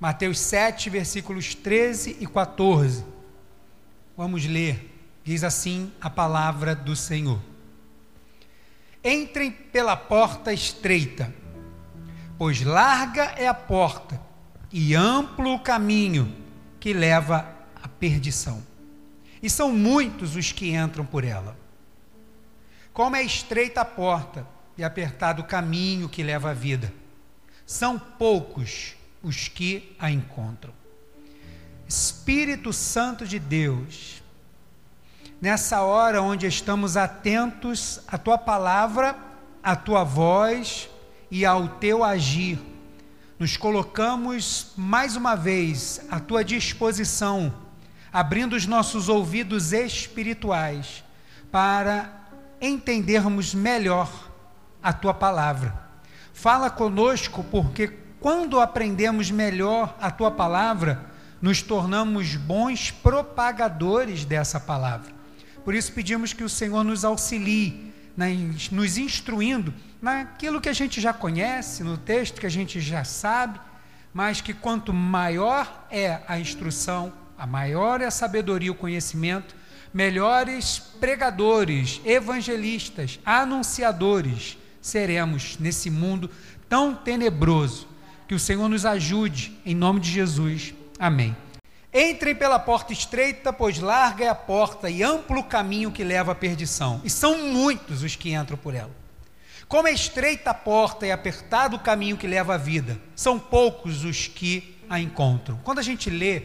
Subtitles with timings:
[0.00, 3.04] Mateus 7, versículos 13 e 14.
[4.16, 4.90] Vamos ler.
[5.22, 7.40] Diz assim a palavra do Senhor.
[9.02, 11.34] Entrem pela porta estreita,
[12.36, 14.20] pois larga é a porta
[14.72, 16.34] e amplo o caminho
[16.80, 17.48] que leva
[17.82, 18.62] à perdição.
[19.42, 21.56] E são muitos os que entram por ela.
[22.92, 26.92] Como é estreita a porta e apertado o caminho que leva à vida,
[27.66, 30.72] são poucos os que a encontram.
[31.88, 34.22] Espírito Santo de Deus,
[35.40, 39.16] nessa hora onde estamos atentos à tua palavra,
[39.62, 40.88] à tua voz
[41.30, 42.60] e ao teu agir,
[43.38, 47.52] nos colocamos mais uma vez à tua disposição,
[48.12, 51.02] abrindo os nossos ouvidos espirituais
[51.50, 52.28] para
[52.60, 54.10] entendermos melhor
[54.82, 55.82] a tua palavra.
[56.32, 61.04] Fala conosco, porque quando aprendemos melhor a tua palavra,
[61.42, 65.12] nos tornamos bons propagadores dessa palavra.
[65.62, 67.92] Por isso pedimos que o Senhor nos auxilie,
[68.72, 73.60] nos instruindo naquilo que a gente já conhece, no texto que a gente já sabe,
[74.14, 79.54] mas que quanto maior é a instrução, a maior é a sabedoria, o conhecimento,
[79.92, 86.30] melhores pregadores, evangelistas, anunciadores seremos nesse mundo
[86.70, 87.92] tão tenebroso.
[88.26, 90.72] Que o Senhor nos ajude, em nome de Jesus.
[90.98, 91.36] Amém.
[91.92, 96.32] Entrem pela porta estreita, pois larga é a porta e amplo o caminho que leva
[96.32, 98.90] à perdição, e são muitos os que entram por ela.
[99.68, 104.04] Como é estreita a porta e apertado o caminho que leva à vida, são poucos
[104.04, 105.58] os que a encontram.
[105.62, 106.42] Quando a gente lê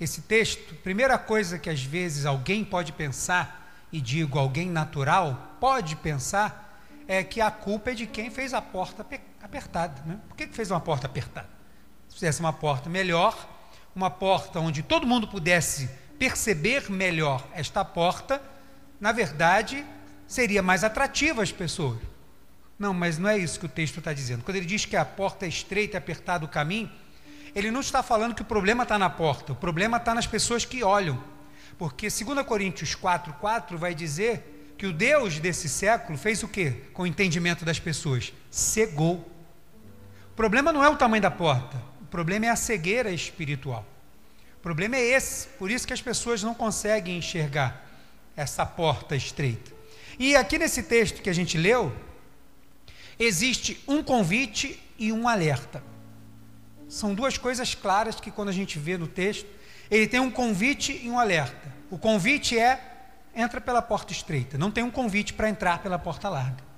[0.00, 5.96] esse texto, primeira coisa que às vezes alguém pode pensar, e digo alguém natural, pode
[5.96, 9.04] pensar, é que a culpa é de quem fez a porta
[9.44, 10.02] apertada.
[10.06, 10.18] Né?
[10.28, 11.48] Por que fez uma porta apertada?
[12.08, 13.36] Se fizesse uma porta melhor,
[13.94, 18.40] uma porta onde todo mundo pudesse perceber melhor esta porta,
[19.00, 19.84] na verdade,
[20.26, 21.98] seria mais atrativa às pessoas.
[22.78, 24.42] Não, mas não é isso que o texto está dizendo.
[24.42, 26.90] Quando ele diz que a porta é estreita e apertado o caminho,
[27.54, 30.64] ele não está falando que o problema está na porta, o problema está nas pessoas
[30.64, 31.22] que olham.
[31.78, 37.02] Porque 2 Coríntios 4,4 vai dizer que o Deus desse século fez o que com
[37.02, 38.32] o entendimento das pessoas?
[38.50, 39.33] Cegou.
[40.34, 43.86] O problema não é o tamanho da porta, o problema é a cegueira espiritual.
[44.58, 47.86] O problema é esse, por isso que as pessoas não conseguem enxergar
[48.36, 49.70] essa porta estreita.
[50.18, 51.94] E aqui nesse texto que a gente leu,
[53.16, 55.80] existe um convite e um alerta.
[56.88, 59.46] São duas coisas claras que, quando a gente vê no texto,
[59.88, 61.72] ele tem um convite e um alerta.
[61.92, 62.80] O convite é:
[63.36, 64.58] entra pela porta estreita.
[64.58, 66.73] Não tem um convite para entrar pela porta larga.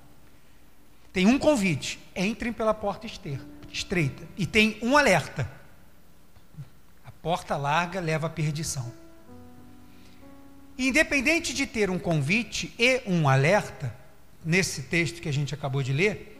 [1.11, 3.07] Tem um convite: entrem pela porta
[3.71, 4.23] estreita.
[4.37, 5.49] E tem um alerta:
[7.05, 8.91] a porta larga leva à perdição.
[10.77, 13.93] Independente de ter um convite e um alerta,
[14.45, 16.39] nesse texto que a gente acabou de ler,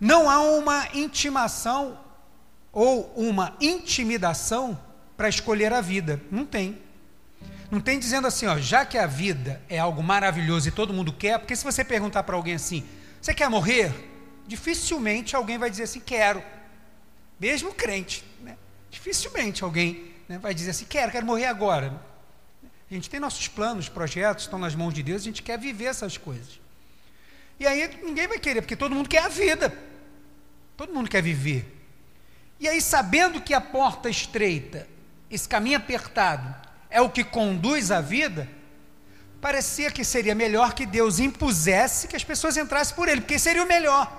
[0.00, 1.98] não há uma intimação
[2.72, 4.78] ou uma intimidação
[5.16, 6.20] para escolher a vida.
[6.30, 6.78] Não tem.
[7.70, 11.12] Não tem dizendo assim, ó, já que a vida é algo maravilhoso e todo mundo
[11.12, 12.84] quer, porque se você perguntar para alguém assim,
[13.22, 13.94] você quer morrer?
[14.48, 16.42] Dificilmente alguém vai dizer assim, quero.
[17.38, 18.24] Mesmo crente.
[18.40, 18.56] Né?
[18.90, 22.02] Dificilmente alguém né, vai dizer assim, quero, quero morrer agora.
[22.90, 25.84] A gente tem nossos planos, projetos, estão nas mãos de Deus, a gente quer viver
[25.84, 26.60] essas coisas.
[27.60, 29.72] E aí ninguém vai querer, porque todo mundo quer a vida.
[30.76, 31.80] Todo mundo quer viver.
[32.58, 34.88] E aí, sabendo que a porta estreita,
[35.30, 36.54] esse caminho apertado,
[36.90, 38.48] é o que conduz à vida,
[39.42, 43.64] parecia que seria melhor que Deus impusesse que as pessoas entrassem por ele, porque seria
[43.64, 44.10] o melhor.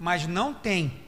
[0.00, 1.00] Mas não tem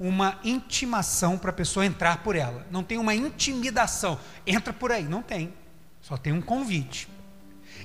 [0.00, 5.04] uma intimação para a pessoa entrar por ela, não tem uma intimidação, entra por aí,
[5.04, 5.52] não tem,
[6.00, 7.06] só tem um convite.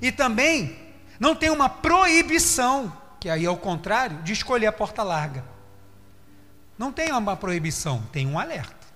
[0.01, 0.79] E também
[1.19, 5.43] não tem uma proibição, que aí é o contrário, de escolher a porta larga.
[6.77, 8.87] Não tem uma proibição, tem um alerta.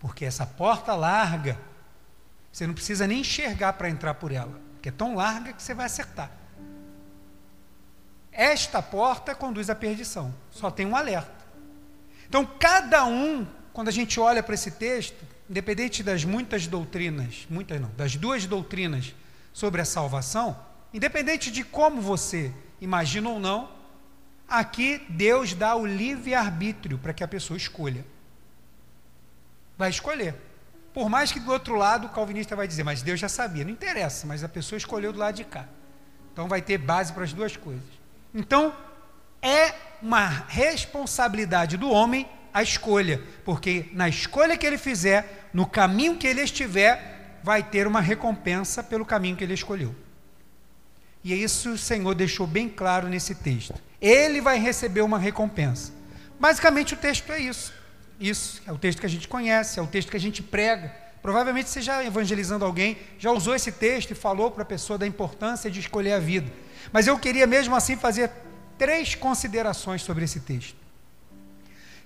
[0.00, 1.56] Porque essa porta larga,
[2.50, 5.74] você não precisa nem enxergar para entrar por ela, porque é tão larga que você
[5.74, 6.30] vai acertar.
[8.32, 11.44] Esta porta conduz à perdição, só tem um alerta.
[12.26, 17.80] Então, cada um, quando a gente olha para esse texto, independente das muitas doutrinas, muitas
[17.80, 19.14] não, das duas doutrinas
[19.52, 20.58] sobre a salvação,
[20.94, 23.78] independente de como você imagina ou não,
[24.48, 28.02] Aqui Deus dá o livre-arbítrio para que a pessoa escolha.
[29.76, 30.34] Vai escolher.
[30.98, 33.70] Por mais que do outro lado o calvinista vai dizer, mas Deus já sabia, não
[33.70, 35.64] interessa, mas a pessoa escolheu do lado de cá.
[36.32, 37.86] Então vai ter base para as duas coisas.
[38.34, 38.74] Então,
[39.40, 39.72] é
[40.02, 46.26] uma responsabilidade do homem a escolha, porque na escolha que ele fizer, no caminho que
[46.26, 49.94] ele estiver, vai ter uma recompensa pelo caminho que ele escolheu.
[51.22, 53.80] E é isso o Senhor deixou bem claro nesse texto.
[54.00, 55.92] Ele vai receber uma recompensa.
[56.40, 57.77] Basicamente o texto é isso.
[58.20, 60.94] Isso é o texto que a gente conhece, é o texto que a gente prega.
[61.22, 65.06] Provavelmente você já evangelizando alguém, já usou esse texto e falou para a pessoa da
[65.06, 66.50] importância de escolher a vida.
[66.92, 68.30] Mas eu queria mesmo assim fazer
[68.76, 70.76] três considerações sobre esse texto.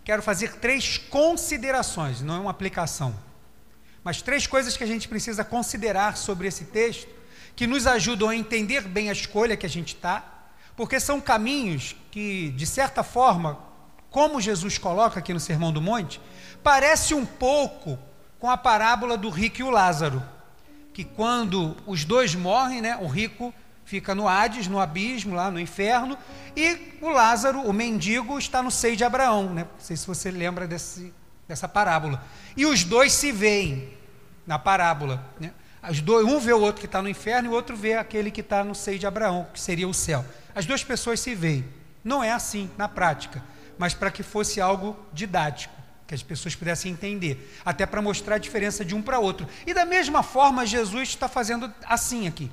[0.04, 3.14] Quero fazer três considerações, não é uma aplicação,
[4.02, 7.08] mas três coisas que a gente precisa considerar sobre esse texto,
[7.54, 11.94] que nos ajudam a entender bem a escolha que a gente está, porque são caminhos
[12.10, 13.71] que, de certa forma,
[14.12, 16.20] como Jesus coloca aqui no Sermão do Monte,
[16.62, 17.98] parece um pouco
[18.38, 20.22] com a parábola do rico e o Lázaro,
[20.92, 23.52] que quando os dois morrem, né, o rico
[23.84, 26.16] fica no Hades, no abismo, lá no inferno,
[26.54, 29.52] e o Lázaro, o mendigo, está no seio de Abraão.
[29.52, 29.62] Né?
[29.62, 31.12] Não sei se você lembra desse,
[31.48, 32.22] dessa parábola.
[32.56, 33.96] E os dois se veem
[34.46, 35.24] na parábola.
[35.40, 35.52] Né?
[36.02, 38.40] Dois, um vê o outro que está no inferno e o outro vê aquele que
[38.40, 40.24] está no seio de Abraão, que seria o céu.
[40.54, 41.64] As duas pessoas se veem.
[42.04, 43.42] Não é assim na prática,
[43.78, 45.74] mas para que fosse algo didático,
[46.06, 49.48] que as pessoas pudessem entender, até para mostrar a diferença de um para outro.
[49.66, 52.50] E da mesma forma, Jesus está fazendo assim aqui.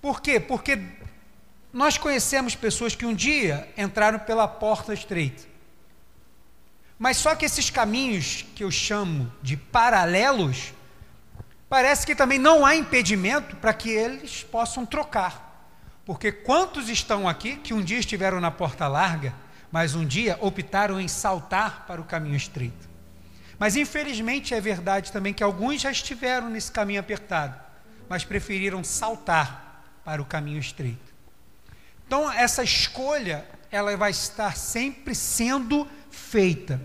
[0.00, 0.38] Por quê?
[0.38, 0.78] Porque
[1.72, 5.42] nós conhecemos pessoas que um dia entraram pela porta estreita.
[6.98, 10.72] Mas só que esses caminhos que eu chamo de paralelos,
[11.68, 15.44] parece que também não há impedimento para que eles possam trocar.
[16.06, 19.34] Porque quantos estão aqui que um dia estiveram na porta larga,
[19.74, 22.88] mas um dia optaram em saltar para o caminho estreito?
[23.58, 27.60] Mas infelizmente é verdade também que alguns já estiveram nesse caminho apertado,
[28.08, 31.12] mas preferiram saltar para o caminho estreito.
[32.06, 36.80] Então, essa escolha, ela vai estar sempre sendo feita.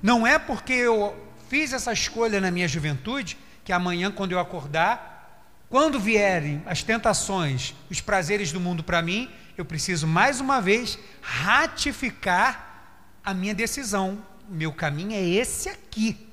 [0.00, 1.16] Não é porque eu
[1.48, 7.74] fiz essa escolha na minha juventude, que amanhã, quando eu acordar, quando vierem as tentações,
[7.90, 12.94] os prazeres do mundo para mim, eu preciso mais uma vez ratificar
[13.24, 14.24] a minha decisão.
[14.48, 16.28] Meu caminho é esse aqui.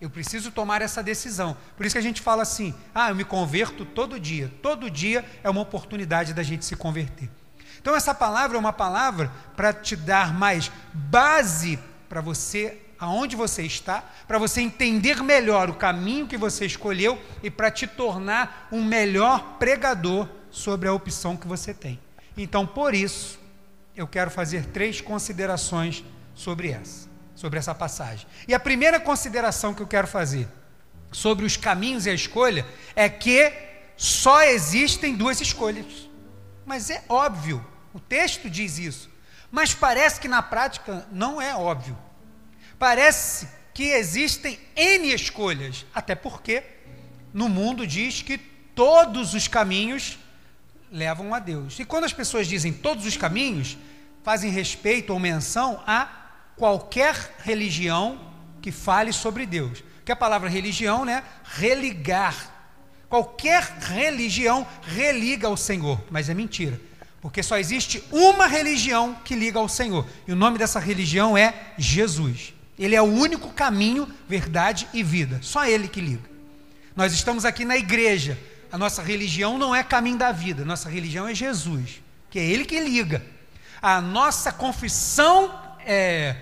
[0.00, 1.56] Eu preciso tomar essa decisão.
[1.76, 4.48] Por isso que a gente fala assim: ah, eu me converto todo dia.
[4.62, 7.28] Todo dia é uma oportunidade da gente se converter.
[7.80, 13.64] Então, essa palavra é uma palavra para te dar mais base para você, aonde você
[13.64, 18.84] está, para você entender melhor o caminho que você escolheu e para te tornar um
[18.84, 21.98] melhor pregador sobre a opção que você tem.
[22.36, 23.38] Então, por isso,
[23.94, 27.12] eu quero fazer três considerações sobre essa
[27.42, 28.24] sobre essa passagem.
[28.46, 30.46] E a primeira consideração que eu quero fazer
[31.10, 32.64] sobre os caminhos e a escolha
[32.94, 33.52] é que
[33.96, 36.08] só existem duas escolhas.
[36.64, 39.10] Mas é óbvio, o texto diz isso.
[39.50, 41.98] Mas parece que na prática não é óbvio.
[42.78, 46.62] Parece que existem N escolhas, até porque
[47.32, 50.16] no mundo diz que todos os caminhos
[50.92, 51.78] levam a Deus.
[51.78, 53.78] E quando as pessoas dizem todos os caminhos,
[54.22, 56.08] fazem respeito ou menção a
[56.54, 58.20] qualquer religião
[58.60, 59.82] que fale sobre Deus.
[60.04, 61.24] Que a palavra religião, né?
[61.44, 62.50] Religar.
[63.08, 66.80] Qualquer religião religa ao Senhor, mas é mentira.
[67.20, 70.06] Porque só existe uma religião que liga ao Senhor.
[70.26, 72.52] E o nome dessa religião é Jesus.
[72.78, 75.38] Ele é o único caminho, verdade e vida.
[75.40, 76.28] Só ele que liga.
[76.96, 78.38] Nós estamos aqui na igreja.
[78.72, 82.00] A nossa religião não é caminho da vida, nossa religião é Jesus,
[82.30, 83.22] que é ele que liga.
[83.82, 85.52] A nossa confissão
[85.84, 86.34] é,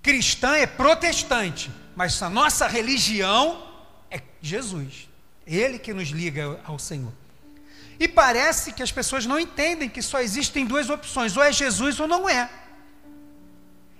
[0.00, 3.60] cristã é protestante, mas a nossa religião
[4.08, 5.08] é Jesus.
[5.44, 7.12] Ele que nos liga ao Senhor.
[7.98, 11.98] E parece que as pessoas não entendem que só existem duas opções: ou é Jesus
[11.98, 12.48] ou não é.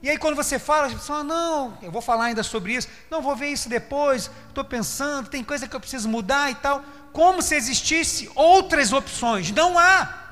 [0.02, 3.22] E aí, quando você fala, as pessoas não, eu vou falar ainda sobre isso, não
[3.22, 6.82] vou ver isso depois, estou pensando, tem coisa que eu preciso mudar e tal.
[7.12, 9.52] Como se existisse outras opções.
[9.52, 10.22] Não há.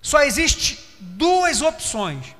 [0.00, 2.36] Só existe duas opções.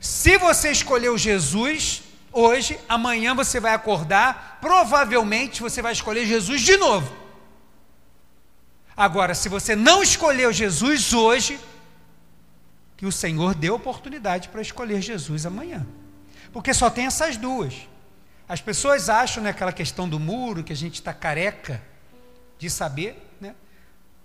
[0.00, 6.76] Se você escolheu Jesus hoje, amanhã você vai acordar, provavelmente você vai escolher Jesus de
[6.76, 7.14] novo.
[8.96, 11.60] Agora, se você não escolheu Jesus hoje,
[12.96, 15.86] que o Senhor deu oportunidade para escolher Jesus amanhã.
[16.52, 17.74] Porque só tem essas duas.
[18.48, 21.82] As pessoas acham naquela né, questão do muro, que a gente está careca
[22.58, 23.26] de saber,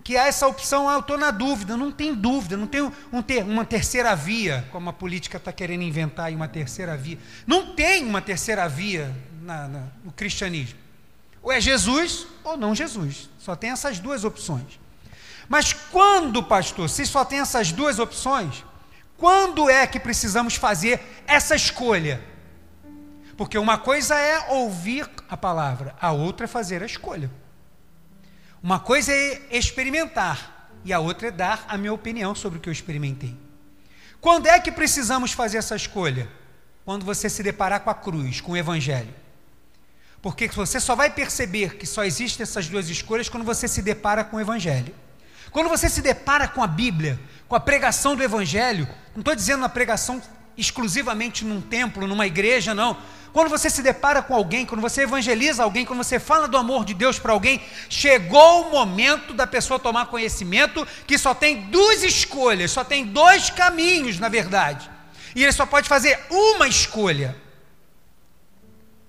[0.03, 3.21] que há essa opção, ah, eu estou na dúvida, não tem dúvida, não tem um
[3.21, 7.17] ter, uma terceira via, como a política está querendo inventar aí uma terceira via.
[7.45, 10.79] Não tem uma terceira via na, na, no cristianismo.
[11.41, 13.29] Ou é Jesus ou não Jesus.
[13.37, 14.79] Só tem essas duas opções.
[15.49, 18.63] Mas quando, pastor, se só tem essas duas opções,
[19.21, 22.19] Quando é que precisamos fazer essa escolha?
[23.37, 27.29] Porque uma coisa é ouvir a palavra, a outra é fazer a escolha.
[28.63, 32.67] Uma coisa é experimentar e a outra é dar a minha opinião sobre o que
[32.67, 33.37] eu experimentei.
[34.19, 36.27] Quando é que precisamos fazer essa escolha?
[36.83, 39.13] Quando você se deparar com a cruz, com o evangelho.
[40.19, 44.23] Porque você só vai perceber que só existem essas duas escolhas quando você se depara
[44.23, 44.95] com o evangelho.
[45.51, 49.65] Quando você se depara com a Bíblia, com a pregação do evangelho, não estou dizendo
[49.65, 50.21] a pregação
[50.57, 52.97] exclusivamente num templo, numa igreja, não.
[53.33, 56.83] Quando você se depara com alguém, quando você evangeliza alguém, quando você fala do amor
[56.83, 62.03] de Deus para alguém, chegou o momento da pessoa tomar conhecimento que só tem duas
[62.03, 64.89] escolhas, só tem dois caminhos, na verdade.
[65.33, 67.35] E ele só pode fazer uma escolha.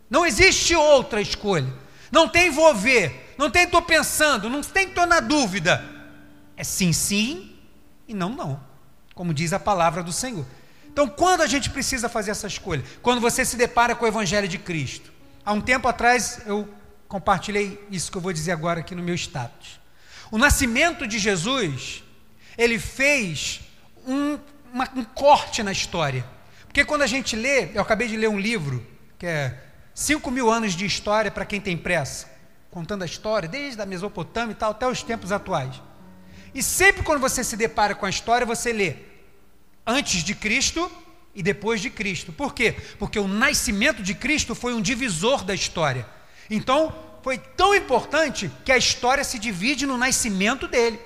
[0.08, 1.72] Não existe outra escolha.
[2.12, 5.91] Não tem vou ver, não tem estou pensando, não tem estou na dúvida.
[6.56, 7.56] É sim, sim
[8.06, 8.60] e não, não.
[9.14, 10.46] Como diz a palavra do Senhor.
[10.92, 12.84] Então, quando a gente precisa fazer essa escolha?
[13.00, 15.12] Quando você se depara com o Evangelho de Cristo.
[15.44, 16.68] Há um tempo atrás eu
[17.08, 19.80] compartilhei isso que eu vou dizer agora aqui no meu status.
[20.30, 22.02] O nascimento de Jesus,
[22.56, 23.60] ele fez
[24.06, 24.38] um,
[24.72, 26.24] uma, um corte na história.
[26.64, 28.86] Porque quando a gente lê, eu acabei de ler um livro,
[29.18, 29.58] que é
[29.94, 32.30] 5 mil anos de história para quem tem pressa,
[32.70, 35.80] contando a história, desde a Mesopotâmia e tal, até os tempos atuais.
[36.54, 38.96] E sempre quando você se depara com a história, você lê
[39.86, 40.90] antes de Cristo
[41.34, 42.32] e depois de Cristo.
[42.32, 42.76] Por quê?
[42.98, 46.06] Porque o nascimento de Cristo foi um divisor da história.
[46.50, 51.00] Então, foi tão importante que a história se divide no nascimento dele.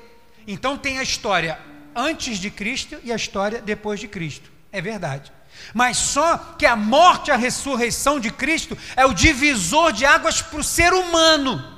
[0.47, 1.59] Então, tem a história
[1.95, 4.51] antes de Cristo e a história depois de Cristo.
[4.73, 5.33] É verdade.
[5.73, 10.43] Mas só que a morte e a ressurreição de Cristo é o divisor de águas
[10.43, 11.76] para o ser humano.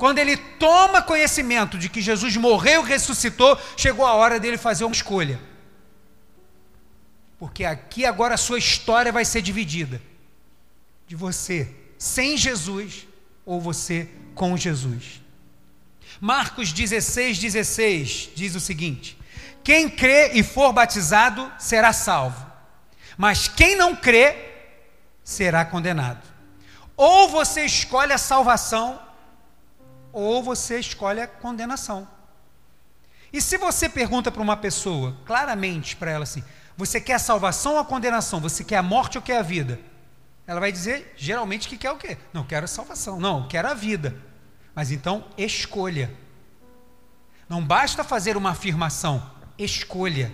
[0.00, 4.84] Quando ele toma conhecimento de que Jesus morreu e ressuscitou, chegou a hora dele fazer
[4.84, 5.38] uma escolha
[7.40, 10.00] porque aqui agora a sua história vai ser dividida
[11.06, 13.08] de você sem Jesus
[13.46, 15.22] ou você com Jesus.
[16.20, 19.16] Marcos 16, 16 diz o seguinte:
[19.64, 22.44] Quem crê e for batizado será salvo,
[23.16, 24.36] mas quem não crê
[25.24, 26.22] será condenado.
[26.94, 29.00] Ou você escolhe a salvação,
[30.12, 32.08] ou você escolhe a condenação.
[33.32, 36.42] E se você pergunta para uma pessoa, claramente para ela assim:
[36.76, 38.40] você quer a salvação ou a condenação?
[38.40, 39.78] Você quer a morte ou quer a vida?
[40.46, 42.18] Ela vai dizer, geralmente, que quer o quê?
[42.32, 43.20] Não, quero a salvação.
[43.20, 44.16] Não, quero a vida.
[44.74, 46.12] Mas então, escolha.
[47.48, 50.32] Não basta fazer uma afirmação, escolha.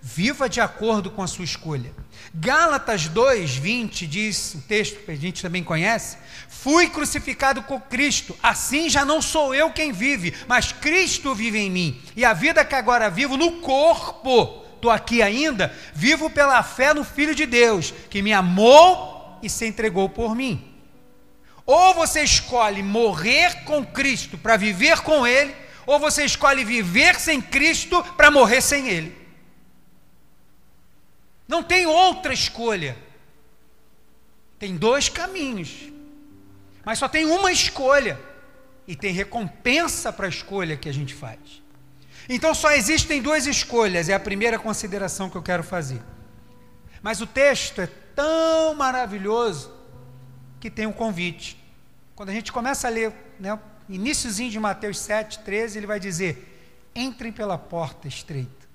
[0.00, 1.92] Viva de acordo com a sua escolha.
[2.32, 6.16] Gálatas 2, 20 diz o texto que a gente também conhece:
[6.48, 11.70] Fui crucificado com Cristo, assim já não sou eu quem vive, mas Cristo vive em
[11.70, 12.00] mim.
[12.14, 17.02] E a vida que agora vivo no corpo, estou aqui ainda, vivo pela fé no
[17.02, 20.64] Filho de Deus, que me amou e se entregou por mim.
[21.66, 27.40] Ou você escolhe morrer com Cristo para viver com Ele, ou você escolhe viver sem
[27.40, 29.17] Cristo para morrer sem Ele.
[31.48, 32.96] Não tem outra escolha.
[34.58, 35.90] Tem dois caminhos,
[36.84, 38.18] mas só tem uma escolha,
[38.88, 41.38] e tem recompensa para a escolha que a gente faz.
[42.28, 46.02] Então só existem duas escolhas, é a primeira consideração que eu quero fazer.
[47.00, 49.72] Mas o texto é tão maravilhoso
[50.58, 51.56] que tem um convite.
[52.16, 53.56] Quando a gente começa a ler, né,
[53.88, 58.67] iníciozinho de Mateus 7, 13, ele vai dizer: entrem pela porta estreita.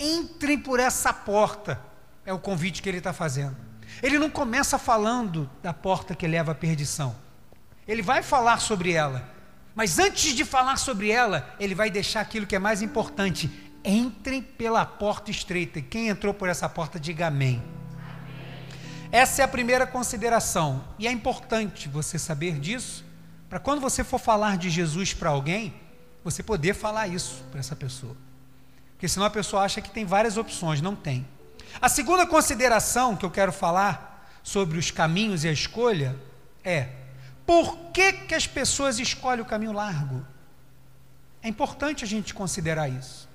[0.00, 1.78] Entrem por essa porta,
[2.24, 3.54] é o convite que ele está fazendo.
[4.02, 7.14] Ele não começa falando da porta que leva à perdição.
[7.86, 9.28] Ele vai falar sobre ela,
[9.74, 13.50] mas antes de falar sobre ela, ele vai deixar aquilo que é mais importante.
[13.84, 15.82] Entrem pela porta estreita.
[15.82, 17.62] Quem entrou por essa porta, diga amém.
[19.12, 20.84] Essa é a primeira consideração.
[20.98, 23.04] E é importante você saber disso,
[23.48, 25.74] para quando você for falar de Jesus para alguém,
[26.22, 28.16] você poder falar isso para essa pessoa.
[29.00, 31.26] Porque senão a pessoa acha que tem várias opções, não tem.
[31.80, 36.14] A segunda consideração que eu quero falar sobre os caminhos e a escolha
[36.62, 36.88] é
[37.46, 40.22] por que, que as pessoas escolhem o caminho largo?
[41.42, 43.26] É importante a gente considerar isso.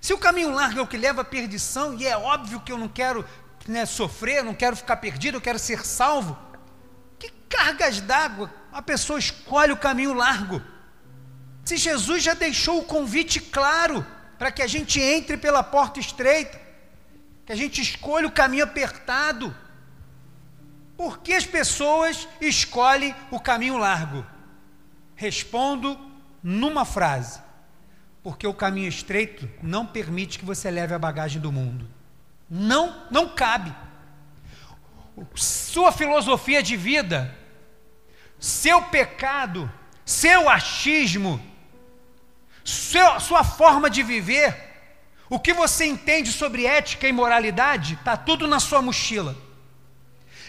[0.00, 2.76] Se o caminho largo é o que leva à perdição, e é óbvio que eu
[2.76, 3.24] não quero
[3.68, 6.36] né, sofrer, não quero ficar perdido, eu quero ser salvo,
[7.20, 10.60] que cargas d'água a pessoa escolhe o caminho largo?
[11.64, 14.04] Se Jesus já deixou o convite claro
[14.38, 16.60] para que a gente entre pela porta estreita,
[17.46, 19.54] que a gente escolha o caminho apertado,
[20.96, 24.24] por que as pessoas escolhem o caminho largo?
[25.16, 25.98] Respondo
[26.42, 27.40] numa frase:
[28.22, 31.88] Porque o caminho estreito não permite que você leve a bagagem do mundo.
[32.48, 33.74] Não, não cabe.
[35.34, 37.36] Sua filosofia de vida,
[38.38, 39.70] seu pecado,
[40.04, 41.40] seu achismo,
[42.64, 44.56] seu, sua forma de viver,
[45.28, 49.36] o que você entende sobre ética e moralidade, está tudo na sua mochila.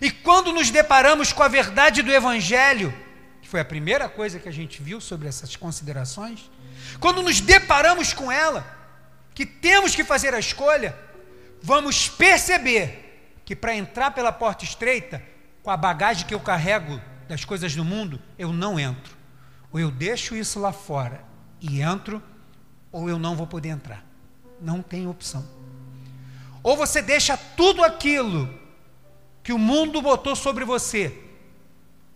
[0.02, 2.94] E quando nos deparamos com a verdade do Evangelho,
[3.42, 6.50] que foi a primeira coisa que a gente viu sobre essas considerações,
[7.00, 8.66] quando nos deparamos com ela,
[9.34, 10.98] que temos que fazer a escolha,
[11.62, 15.22] vamos perceber que para entrar pela porta estreita,
[15.62, 19.16] com a bagagem que eu carrego das coisas do mundo, eu não entro.
[19.72, 21.35] Ou eu deixo isso lá fora
[21.70, 22.22] e entro,
[22.92, 24.04] ou eu não vou poder entrar.
[24.62, 25.46] Não tem opção.
[26.64, 28.50] Ou você deixa tudo aquilo
[29.44, 31.16] que o mundo botou sobre você,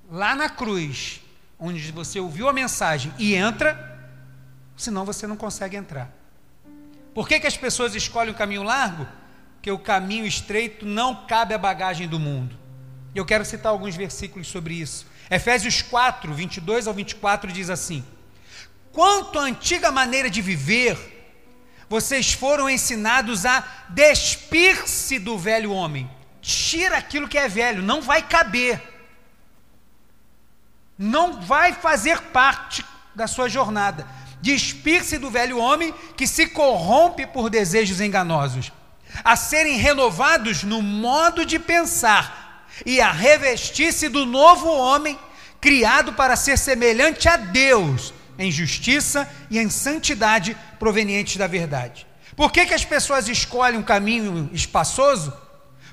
[0.09, 1.21] lá na cruz,
[1.59, 4.09] onde você ouviu a mensagem e entra,
[4.75, 6.11] senão você não consegue entrar.
[7.13, 9.05] Por que, que as pessoas escolhem o caminho largo?
[9.55, 12.55] Porque o caminho estreito não cabe à bagagem do mundo.
[13.13, 15.05] Eu quero citar alguns versículos sobre isso.
[15.29, 18.03] Efésios 4, 22 ao 24 diz assim:
[18.91, 20.97] Quanto à antiga maneira de viver,
[21.87, 26.09] vocês foram ensinados a despir-se do velho homem
[26.41, 28.81] tira aquilo que é velho, não vai caber.
[30.97, 32.83] Não vai fazer parte
[33.15, 34.07] da sua jornada.
[34.41, 38.71] Despir-se do velho homem que se corrompe por desejos enganosos,
[39.23, 45.19] a serem renovados no modo de pensar e a revestir-se do novo homem,
[45.59, 52.07] criado para ser semelhante a Deus em justiça e em santidade provenientes da verdade.
[52.35, 55.31] Por que, que as pessoas escolhem um caminho espaçoso?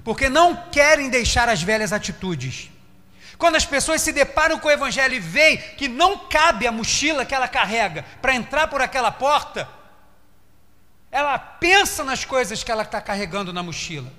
[0.07, 2.71] porque não querem deixar as velhas atitudes.
[3.37, 7.25] Quando as pessoas se deparam com o Evangelho e veem que não cabe a mochila
[7.25, 9.69] que ela carrega para entrar por aquela porta,
[11.11, 14.13] ela pensa nas coisas que ela está carregando na mochila.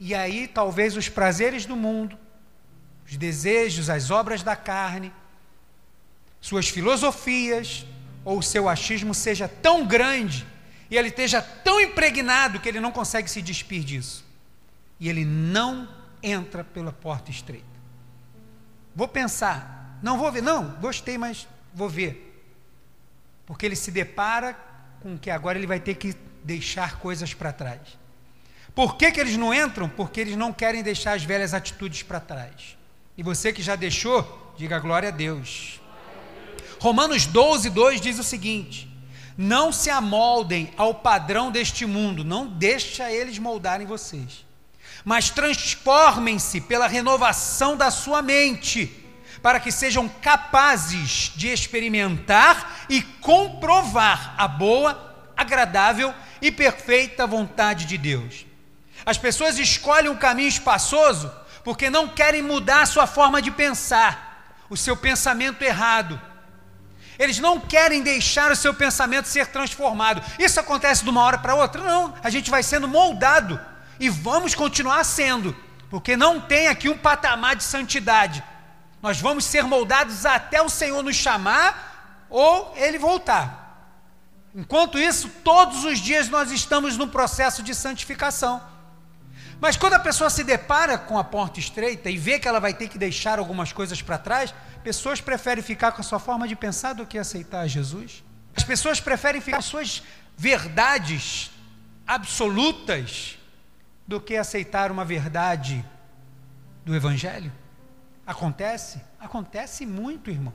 [0.00, 2.18] E aí, talvez os prazeres do mundo,
[3.06, 5.12] os desejos, as obras da carne,
[6.44, 7.86] suas filosofias
[8.22, 10.46] ou o seu achismo seja tão grande
[10.90, 14.22] e ele esteja tão impregnado que ele não consegue se despir disso.
[15.00, 15.88] E ele não
[16.22, 17.64] entra pela porta estreita.
[18.94, 22.38] Vou pensar, não vou ver, não, gostei, mas vou ver.
[23.46, 24.52] Porque ele se depara
[25.00, 27.98] com que agora ele vai ter que deixar coisas para trás.
[28.74, 29.88] Por que, que eles não entram?
[29.88, 32.76] Porque eles não querem deixar as velhas atitudes para trás.
[33.16, 35.80] E você que já deixou, diga glória a Deus.
[36.84, 38.86] Romanos 12, 2 diz o seguinte:
[39.38, 44.44] não se amoldem ao padrão deste mundo, não deixa eles moldarem vocês.
[45.02, 48.94] Mas transformem-se pela renovação da sua mente,
[49.40, 57.96] para que sejam capazes de experimentar e comprovar a boa, agradável e perfeita vontade de
[57.96, 58.44] Deus.
[59.06, 61.32] As pessoas escolhem um caminho espaçoso
[61.64, 66.20] porque não querem mudar a sua forma de pensar, o seu pensamento errado
[67.18, 70.22] eles não querem deixar o seu pensamento ser transformado.
[70.38, 71.82] Isso acontece de uma hora para outra?
[71.82, 73.60] Não, a gente vai sendo moldado
[74.00, 75.56] e vamos continuar sendo,
[75.90, 78.42] porque não tem aqui um patamar de santidade.
[79.00, 83.62] Nós vamos ser moldados até o Senhor nos chamar ou ele voltar.
[84.54, 88.62] Enquanto isso, todos os dias nós estamos no processo de santificação.
[89.60, 92.74] Mas quando a pessoa se depara com a porta estreita e vê que ela vai
[92.74, 96.56] ter que deixar algumas coisas para trás, pessoas preferem ficar com a sua forma de
[96.56, 98.24] pensar do que aceitar Jesus.
[98.56, 100.02] As pessoas preferem ficar com suas
[100.36, 101.50] verdades
[102.06, 103.38] absolutas
[104.06, 105.84] do que aceitar uma verdade
[106.84, 107.52] do Evangelho.
[108.26, 109.00] Acontece?
[109.18, 110.54] Acontece muito, irmãos.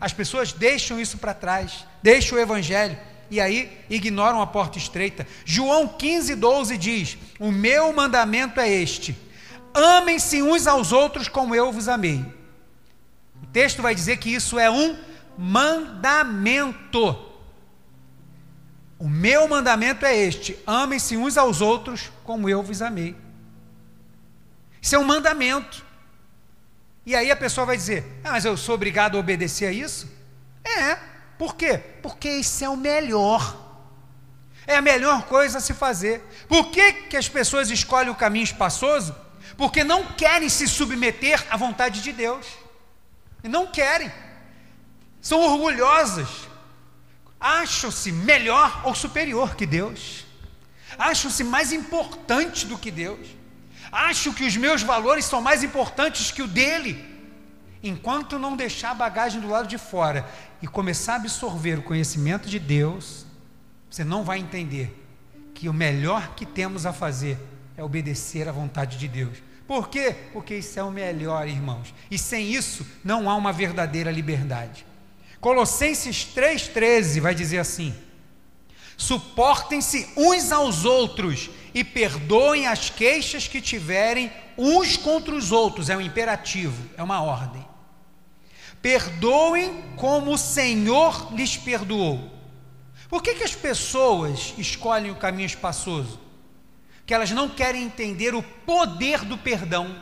[0.00, 2.98] As pessoas deixam isso para trás, deixam o Evangelho
[3.30, 5.26] e aí ignoram a porta estreita.
[5.44, 9.16] João 15, 12 diz: O meu mandamento é este:
[9.74, 12.24] amem-se uns aos outros como eu vos amei.
[13.42, 14.98] O texto vai dizer que isso é um
[15.36, 17.24] mandamento.
[18.98, 23.16] O meu mandamento é este: amem-se uns aos outros como eu vos amei.
[24.80, 25.84] Isso é um mandamento.
[27.04, 30.10] E aí a pessoa vai dizer: ah, mas eu sou obrigado a obedecer a isso?
[30.64, 31.15] É.
[31.38, 31.78] Por quê?
[32.02, 33.64] Porque isso é o melhor.
[34.66, 36.20] É a melhor coisa a se fazer.
[36.48, 39.14] Por que, que as pessoas escolhem o caminho espaçoso?
[39.56, 42.46] Porque não querem se submeter à vontade de Deus.
[43.44, 44.10] E não querem.
[45.20, 46.28] São orgulhosas.
[47.38, 50.24] Acham-se melhor ou superior que Deus.
[50.98, 53.26] Acham-se mais importante do que Deus.
[53.92, 57.15] Acham que os meus valores são mais importantes que o dele.
[57.88, 60.28] Enquanto não deixar a bagagem do lado de fora
[60.62, 63.26] e começar a absorver o conhecimento de Deus,
[63.90, 65.04] você não vai entender
[65.54, 67.38] que o melhor que temos a fazer
[67.76, 69.38] é obedecer à vontade de Deus.
[69.66, 70.14] Por quê?
[70.32, 71.92] Porque isso é o melhor, irmãos.
[72.10, 74.86] E sem isso não há uma verdadeira liberdade.
[75.40, 77.94] Colossenses 3,13 vai dizer assim:
[78.96, 85.90] Suportem-se uns aos outros e perdoem as queixas que tiverem uns contra os outros.
[85.90, 87.65] É um imperativo, é uma ordem.
[88.86, 92.30] Perdoem como o Senhor lhes perdoou.
[93.08, 96.20] Por que, que as pessoas escolhem o caminho espaçoso?
[97.04, 100.00] Que elas não querem entender o poder do perdão.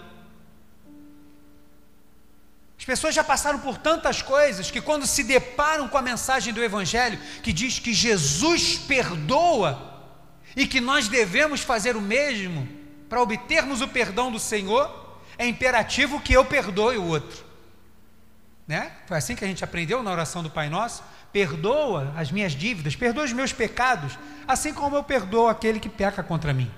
[2.78, 6.62] As pessoas já passaram por tantas coisas que, quando se deparam com a mensagem do
[6.62, 9.98] Evangelho, que diz que Jesus perdoa
[10.54, 12.68] e que nós devemos fazer o mesmo
[13.08, 17.53] para obtermos o perdão do Senhor, é imperativo que eu perdoe o outro.
[18.66, 18.92] Né?
[19.06, 21.02] Foi assim que a gente aprendeu na oração do Pai Nosso
[21.34, 26.22] perdoa as minhas dívidas, perdoa os meus pecados, assim como eu perdoo aquele que peca
[26.22, 26.72] contra mim.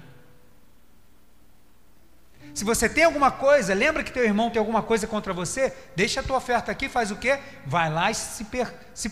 [2.55, 6.20] Se você tem alguma coisa, lembra que teu irmão tem alguma coisa contra você, deixa
[6.20, 7.38] a tua oferta aqui, faz o quê?
[7.66, 9.11] Vai lá e se, per, se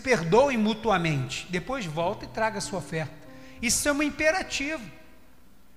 [0.57, 1.45] mutuamente.
[1.51, 3.13] Depois volta e traga a sua oferta.
[3.61, 4.81] Isso é um imperativo.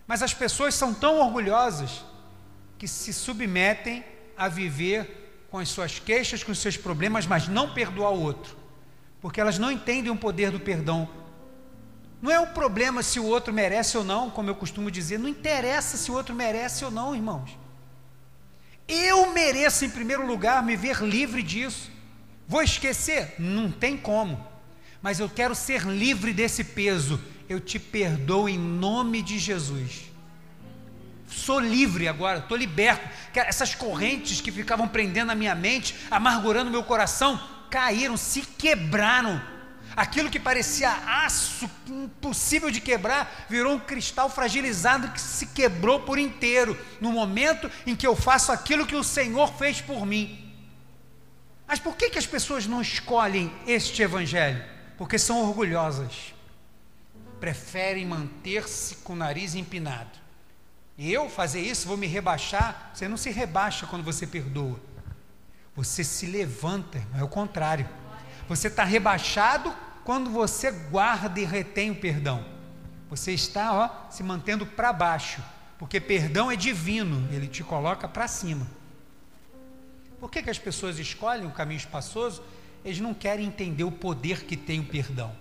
[0.06, 2.06] Mas as pessoas são tão orgulhosas
[2.78, 4.02] que se submetem
[4.34, 5.17] a viver
[5.50, 8.58] com as suas queixas, com os seus problemas, mas não perdoar o outro
[9.20, 11.08] porque elas não entendem o poder do perdão.
[12.20, 15.28] Não é um problema se o outro merece ou não, como eu costumo dizer, não
[15.28, 17.56] interessa se o outro merece ou não, irmãos.
[18.86, 21.90] Eu mereço, em primeiro lugar, me ver livre disso.
[22.46, 23.34] Vou esquecer?
[23.38, 24.44] Não tem como.
[25.02, 27.20] Mas eu quero ser livre desse peso.
[27.48, 30.07] Eu te perdoo em nome de Jesus.
[31.28, 33.06] Sou livre agora, estou liberto.
[33.34, 39.40] Essas correntes que ficavam prendendo a minha mente, amargurando meu coração, caíram, se quebraram.
[39.94, 46.18] Aquilo que parecia aço, impossível de quebrar, virou um cristal fragilizado que se quebrou por
[46.18, 50.54] inteiro, no momento em que eu faço aquilo que o Senhor fez por mim.
[51.66, 54.64] Mas por que, que as pessoas não escolhem este evangelho?
[54.96, 56.32] Porque são orgulhosas,
[57.40, 60.27] preferem manter-se com o nariz empinado.
[60.98, 62.90] Eu fazer isso, vou me rebaixar.
[62.92, 64.80] Você não se rebaixa quando você perdoa.
[65.76, 67.88] Você se levanta, é o contrário.
[68.48, 69.72] Você está rebaixado
[70.04, 72.44] quando você guarda e retém o perdão.
[73.08, 75.40] Você está ó, se mantendo para baixo,
[75.78, 78.66] porque perdão é divino, ele te coloca para cima.
[80.18, 82.42] Por que, que as pessoas escolhem o caminho espaçoso?
[82.84, 85.34] Eles não querem entender o poder que tem o perdão.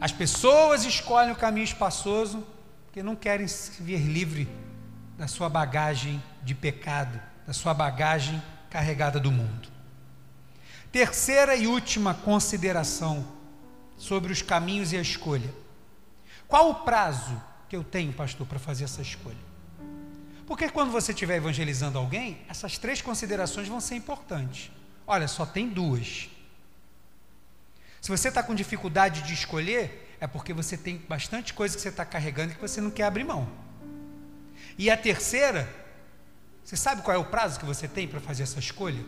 [0.00, 2.46] As pessoas escolhem o caminho espaçoso
[2.94, 4.48] porque não querem se ver livre
[5.18, 9.68] da sua bagagem de pecado, da sua bagagem carregada do mundo.
[10.92, 13.26] Terceira e última consideração
[13.96, 15.52] sobre os caminhos e a escolha.
[16.46, 19.44] Qual o prazo que eu tenho, pastor, para fazer essa escolha?
[20.46, 24.70] Porque quando você estiver evangelizando alguém, essas três considerações vão ser importantes.
[25.04, 26.28] Olha, só tem duas.
[28.00, 31.88] Se você está com dificuldade de escolher, é porque você tem bastante coisa que você
[31.88, 33.48] está carregando que você não quer abrir mão.
[34.76, 35.68] E a terceira
[36.64, 39.04] você sabe qual é o prazo que você tem para fazer essa escolha?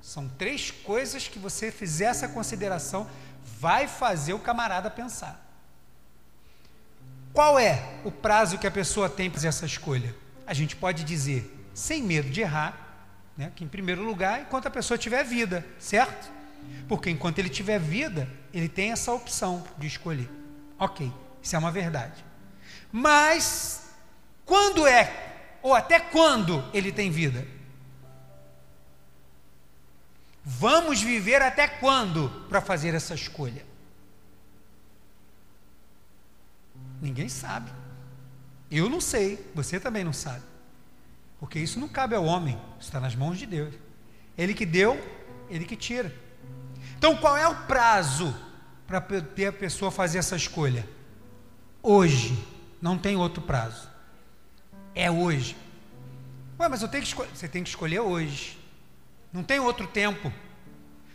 [0.00, 3.10] São três coisas que você fizer essa consideração,
[3.58, 5.44] vai fazer o camarada pensar.
[7.32, 10.14] Qual é o prazo que a pessoa tem para fazer essa escolha?
[10.46, 13.02] A gente pode dizer, sem medo de errar,
[13.36, 16.30] né, que em primeiro lugar, enquanto a pessoa tiver vida, certo?
[16.88, 20.30] Porque enquanto ele tiver vida, ele tem essa opção de escolher.
[20.78, 22.24] Ok, isso é uma verdade.
[22.90, 23.90] Mas,
[24.46, 27.46] quando é ou até quando ele tem vida?
[30.42, 33.62] Vamos viver até quando para fazer essa escolha?
[37.02, 37.70] Ninguém sabe.
[38.70, 40.44] Eu não sei, você também não sabe.
[41.38, 43.74] Porque isso não cabe ao homem, está nas mãos de Deus.
[44.38, 44.98] Ele que deu,
[45.50, 46.14] ele que tira.
[46.96, 48.45] Então qual é o prazo
[48.86, 50.88] para ter a pessoa fazer essa escolha?
[51.82, 52.36] Hoje,
[52.80, 53.96] não tem outro prazo
[54.96, 55.54] é hoje.
[56.58, 57.30] Ué, mas eu tenho que escolher.
[57.34, 58.58] Você tem que escolher hoje.
[59.30, 60.32] Não tem outro tempo.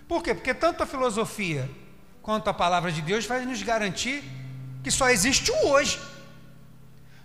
[0.08, 0.36] Por quê?
[0.36, 1.70] Porque tanto a filosofia
[2.22, 4.24] quanto a palavra de Deus vai nos garantir
[4.84, 6.00] que só existe o hoje.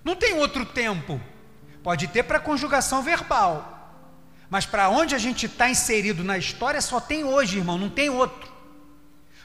[0.03, 1.21] Não tem outro tempo.
[1.83, 3.75] Pode ter para conjugação verbal.
[4.49, 8.09] Mas para onde a gente está inserido na história só tem hoje, irmão, não tem
[8.09, 8.51] outro.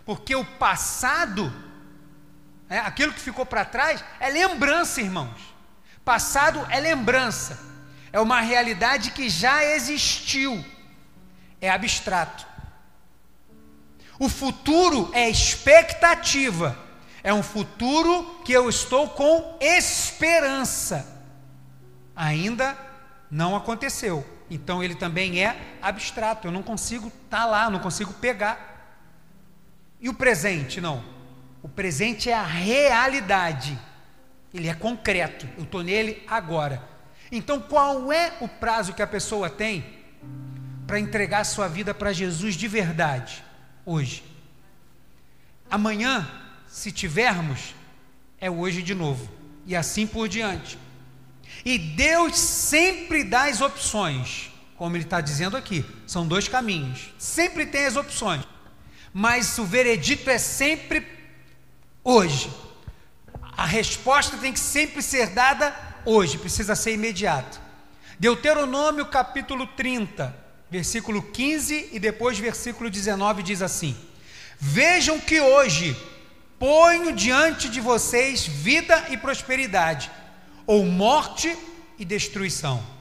[0.06, 1.52] Porque o passado,
[2.70, 5.52] é, aquilo que ficou para trás, é lembrança, irmãos.
[6.04, 7.60] Passado é lembrança,
[8.12, 10.64] é uma realidade que já existiu.
[11.60, 12.48] é abstrato.
[14.18, 16.78] O futuro é expectativa.
[17.24, 21.24] É um futuro que eu estou com esperança.
[22.16, 22.78] Ainda
[23.30, 24.24] não aconteceu.
[24.50, 26.48] Então ele também é abstrato.
[26.48, 28.71] Eu não consigo estar tá lá, não consigo pegar.
[30.02, 30.82] E o presente?
[30.82, 31.04] Não.
[31.62, 33.80] O presente é a realidade.
[34.54, 35.48] Ele é concreto.
[35.58, 36.84] Eu estou nele agora.
[37.32, 39.86] Então qual é o prazo que a pessoa tem
[40.86, 43.44] para entregar sua vida para Jesus de verdade?
[43.86, 44.24] hoje.
[45.70, 46.30] Amanhã,
[46.68, 47.74] se tivermos,
[48.40, 49.30] é hoje de novo.
[49.66, 50.78] E assim por diante.
[51.64, 55.86] E Deus sempre dá as opções, como Ele está dizendo aqui.
[56.08, 57.14] São dois caminhos.
[57.18, 58.44] Sempre tem as opções.
[59.13, 61.06] Mas o veredito é sempre
[62.04, 62.52] hoje.
[63.58, 67.60] A resposta tem que sempre ser dada hoje, precisa ser imediato.
[68.17, 70.36] Deuteronômio capítulo 30,
[70.69, 73.95] versículo 15 e depois versículo 19 diz assim:
[74.60, 75.95] Vejam que hoje
[76.58, 80.12] ponho diante de vocês vida e prosperidade,
[80.65, 81.58] ou morte
[81.97, 83.01] e destruição.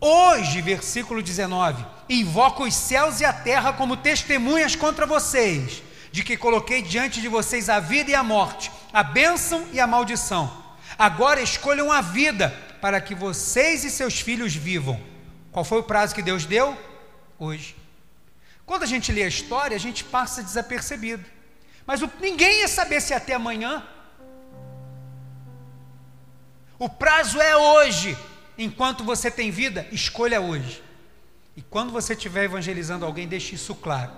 [0.00, 5.82] Hoje, versículo 19: Invoco os céus e a terra como testemunhas contra vocês,
[6.12, 9.86] de que coloquei diante de vocês a vida e a morte, a bênção e a
[9.86, 10.64] maldição.
[10.98, 15.00] Agora escolham a vida, para que vocês e seus filhos vivam.
[15.50, 16.76] Qual foi o prazo que Deus deu?
[17.38, 17.76] hoje.
[18.64, 21.24] Quando a gente lê a história, a gente passa desapercebido.
[21.86, 23.86] Mas o, ninguém ia saber se até amanhã.
[26.78, 28.16] O prazo é hoje.
[28.58, 30.82] Enquanto você tem vida, escolha hoje.
[31.56, 34.12] E quando você estiver evangelizando alguém, deixe isso claro.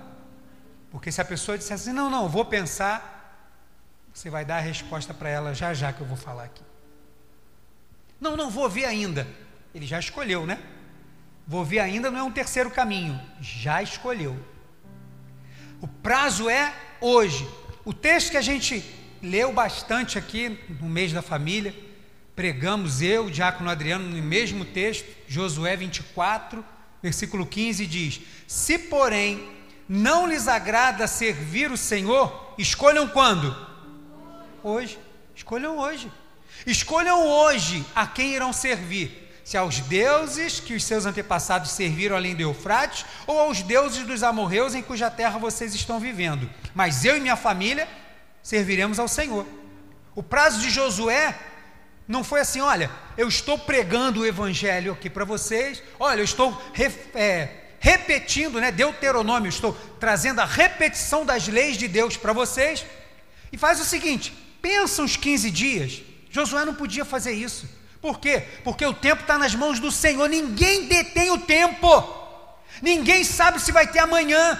[0.90, 3.18] Porque se a pessoa disser assim, não, não, vou pensar,
[4.12, 6.62] você vai dar a resposta para ela já já que eu vou falar aqui.
[8.20, 9.26] Não, não vou ver ainda.
[9.74, 10.58] Ele já escolheu, né?
[11.46, 14.36] Vou ver ainda não é um terceiro caminho, já escolheu.
[15.80, 17.48] O prazo é hoje.
[17.84, 18.84] O texto que a gente
[19.22, 21.74] leu bastante aqui no mês da família,
[22.38, 26.64] pregamos eu, o diácono Adriano, no mesmo texto, Josué 24,
[27.02, 29.50] versículo 15 diz: Se porém
[29.88, 33.56] não lhes agrada servir o Senhor, escolham quando?
[34.62, 35.00] Hoje.
[35.34, 36.12] Escolham hoje.
[36.64, 42.36] Escolham hoje a quem irão servir se aos deuses que os seus antepassados serviram além
[42.36, 46.48] do Eufrates, ou aos deuses dos amorreus em cuja terra vocês estão vivendo.
[46.72, 47.88] Mas eu e minha família
[48.44, 49.44] serviremos ao Senhor.
[50.14, 51.34] O prazo de Josué
[52.08, 56.60] não foi assim, olha, eu estou pregando o evangelho aqui para vocês, olha, eu estou
[57.14, 62.84] é, repetindo, né, Deuteronômio, estou trazendo a repetição das leis de Deus para vocês,
[63.52, 67.68] e faz o seguinte, pensa uns 15 dias, Josué não podia fazer isso,
[68.00, 68.42] por quê?
[68.64, 71.88] Porque o tempo está nas mãos do Senhor, ninguém detém o tempo,
[72.80, 74.58] ninguém sabe se vai ter amanhã,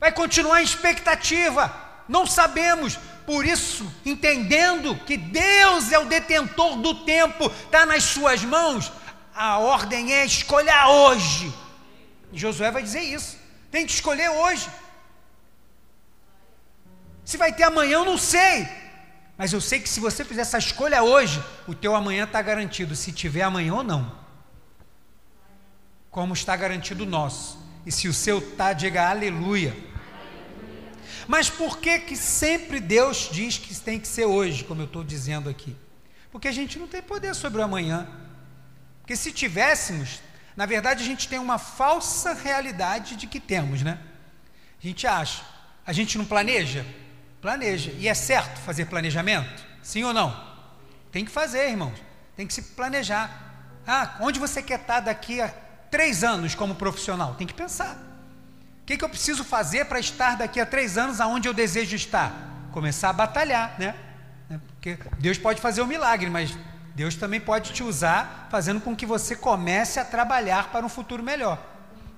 [0.00, 1.70] vai continuar em expectativa,
[2.08, 8.44] não sabemos, por isso, entendendo que Deus é o detentor do tempo, está nas suas
[8.44, 8.92] mãos,
[9.34, 11.52] a ordem é escolher hoje.
[12.32, 13.38] Josué vai dizer isso,
[13.70, 14.68] tem que escolher hoje.
[17.24, 18.68] Se vai ter amanhã, eu não sei,
[19.38, 22.94] mas eu sei que se você fizer essa escolha hoje, o teu amanhã está garantido,
[22.94, 24.12] se tiver amanhã ou não.
[26.10, 27.58] Como está garantido o nosso.
[27.86, 29.74] E se o seu está, diga aleluia.
[31.26, 35.02] Mas por que que sempre Deus diz que tem que ser hoje, como eu estou
[35.02, 35.76] dizendo aqui?
[36.30, 38.08] Porque a gente não tem poder sobre o amanhã.
[39.00, 40.20] Porque se tivéssemos,
[40.56, 43.98] na verdade a gente tem uma falsa realidade de que temos, né?
[44.82, 45.42] A gente acha.
[45.86, 46.84] A gente não planeja?
[47.40, 47.92] Planeja.
[47.98, 49.64] E é certo fazer planejamento?
[49.82, 50.54] Sim ou não?
[51.12, 51.98] Tem que fazer, irmãos.
[52.36, 53.54] Tem que se planejar.
[53.86, 55.48] Ah, onde você quer estar daqui a
[55.90, 57.34] três anos como profissional?
[57.34, 58.13] Tem que pensar.
[58.84, 61.96] O que, que eu preciso fazer para estar daqui a três anos aonde eu desejo
[61.96, 62.68] estar?
[62.70, 63.94] Começar a batalhar, né?
[64.50, 66.54] É, porque Deus pode fazer o um milagre, mas
[66.94, 71.22] Deus também pode te usar fazendo com que você comece a trabalhar para um futuro
[71.22, 71.58] melhor.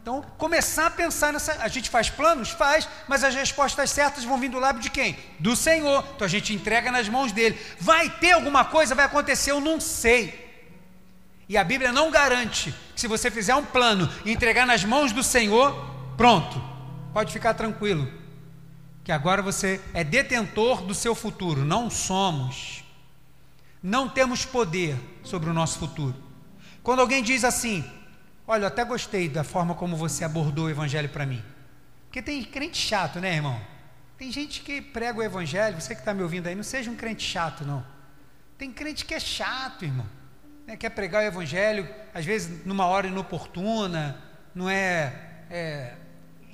[0.03, 1.53] Então, começar a pensar nessa.
[1.63, 2.51] A gente faz planos?
[2.51, 5.17] Faz, mas as respostas certas vão vir do lábio de quem?
[5.39, 6.05] Do Senhor.
[6.17, 7.57] Então a gente entrega nas mãos dele.
[7.79, 8.93] Vai ter alguma coisa?
[8.93, 9.53] Vai acontecer?
[9.53, 10.45] Eu não sei.
[11.49, 15.13] E a Bíblia não garante que se você fizer um plano e entregar nas mãos
[15.13, 16.63] do Senhor, pronto,
[17.13, 18.11] pode ficar tranquilo.
[19.05, 21.65] Que agora você é detentor do seu futuro.
[21.65, 22.85] Não somos.
[23.83, 26.17] Não temos poder sobre o nosso futuro.
[26.83, 27.85] Quando alguém diz assim,
[28.49, 31.43] Olha, eu até gostei da forma como você abordou o evangelho para mim.
[32.05, 33.61] Porque tem crente chato, né, irmão?
[34.17, 36.95] Tem gente que prega o evangelho, você que está me ouvindo aí, não seja um
[36.95, 37.85] crente chato, não.
[38.57, 40.07] Tem crente que é chato, irmão.
[40.65, 40.77] Né?
[40.77, 44.17] Quer pregar o evangelho, às vezes numa hora inoportuna,
[44.55, 45.13] não é,
[45.51, 45.95] é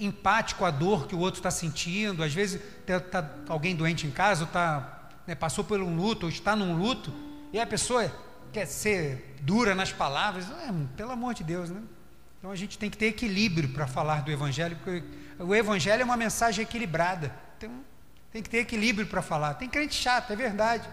[0.05, 2.23] empático à dor que o outro está sentindo.
[2.23, 6.57] Às vezes está alguém doente em casa, tá, né, passou por um luto, ou está
[6.57, 7.13] num luto,
[7.53, 8.13] e a pessoa
[8.53, 10.45] quer ser dura nas palavras.
[10.51, 11.81] É, pelo amor de Deus, né?
[12.39, 15.05] Então a gente tem que ter equilíbrio para falar do Evangelho, porque
[15.39, 17.33] o Evangelho é uma mensagem equilibrada.
[17.57, 17.71] Então,
[18.33, 19.55] tem que ter equilíbrio para falar.
[19.55, 20.89] Tem crente chato, é verdade.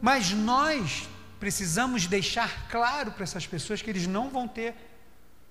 [0.00, 4.74] Mas nós precisamos deixar claro para essas pessoas que eles não vão ter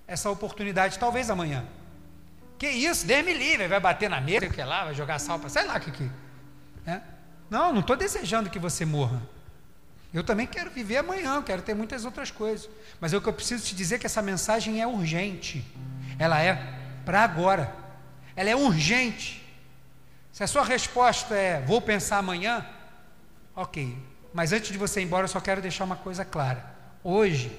[0.06, 1.64] essa oportunidade, talvez amanhã.
[2.62, 5.48] Que isso, Deus me livre, vai bater na mesa, que lá, vai jogar sal para
[5.48, 6.08] sei lá o que que.
[6.86, 7.00] É?
[7.50, 9.20] Não, não estou desejando que você morra.
[10.14, 12.70] Eu também quero viver amanhã, quero ter muitas outras coisas.
[13.00, 15.64] Mas é o que eu preciso te dizer é que essa mensagem é urgente.
[16.20, 17.74] Ela é para agora.
[18.36, 19.44] Ela é urgente.
[20.30, 22.64] Se a sua resposta é vou pensar amanhã,
[23.56, 23.98] ok.
[24.32, 26.64] Mas antes de você ir embora, eu só quero deixar uma coisa clara.
[27.02, 27.50] Hoje,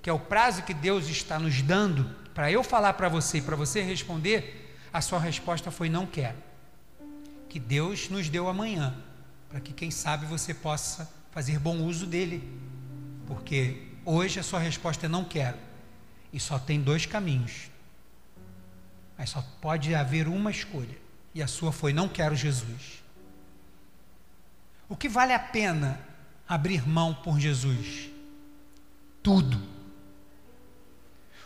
[0.00, 3.40] que é o prazo que Deus está nos dando para eu falar para você e
[3.40, 6.36] para você responder, a sua resposta foi não quero.
[7.48, 8.94] Que Deus nos deu amanhã,
[9.48, 12.46] para que quem sabe você possa fazer bom uso dele.
[13.26, 15.56] Porque hoje a sua resposta é não quero.
[16.30, 17.70] E só tem dois caminhos.
[19.16, 20.98] Mas só pode haver uma escolha.
[21.34, 23.02] E a sua foi não quero Jesus.
[24.90, 25.98] O que vale a pena
[26.46, 28.10] abrir mão por Jesus?
[29.22, 29.75] Tudo.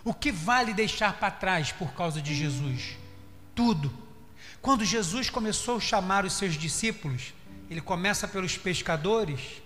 [0.04, 2.96] O que vale deixar para trás por causa de Jesus?
[3.54, 3.92] Tudo.
[4.62, 7.34] Quando Jesus começou a chamar os seus discípulos,
[7.68, 9.62] ele começa pelos pescadores,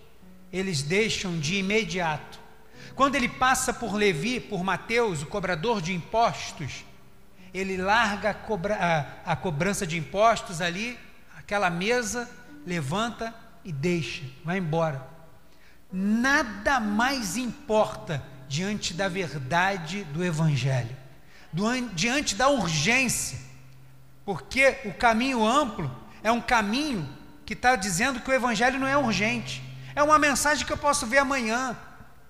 [0.53, 2.38] eles deixam de imediato.
[2.94, 6.85] Quando ele passa por Levi, por Mateus, o cobrador de impostos,
[7.53, 8.77] ele larga a, cobra,
[9.25, 10.99] a, a cobrança de impostos ali,
[11.37, 12.31] aquela mesa,
[12.66, 15.07] levanta e deixa, vai embora.
[15.92, 20.97] Nada mais importa diante da verdade do Evangelho,
[21.93, 23.37] diante da urgência,
[24.25, 25.90] porque o caminho amplo
[26.23, 27.09] é um caminho
[27.45, 29.61] que está dizendo que o Evangelho não é urgente,
[29.93, 31.77] é uma mensagem que eu posso ver amanhã.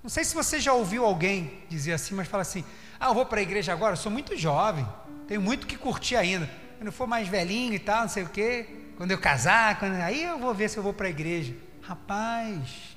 [0.02, 2.64] Não sei se você já ouviu alguém dizer assim, mas fala assim:
[2.98, 4.88] ah, eu vou para a igreja agora, eu sou muito jovem,
[5.28, 6.48] tenho muito que curtir ainda.
[6.78, 9.92] Quando eu for mais velhinho e tal, não sei o quê, quando eu casar, quando...
[9.96, 11.54] aí eu vou ver se eu vou para a igreja.
[11.82, 12.93] Rapaz,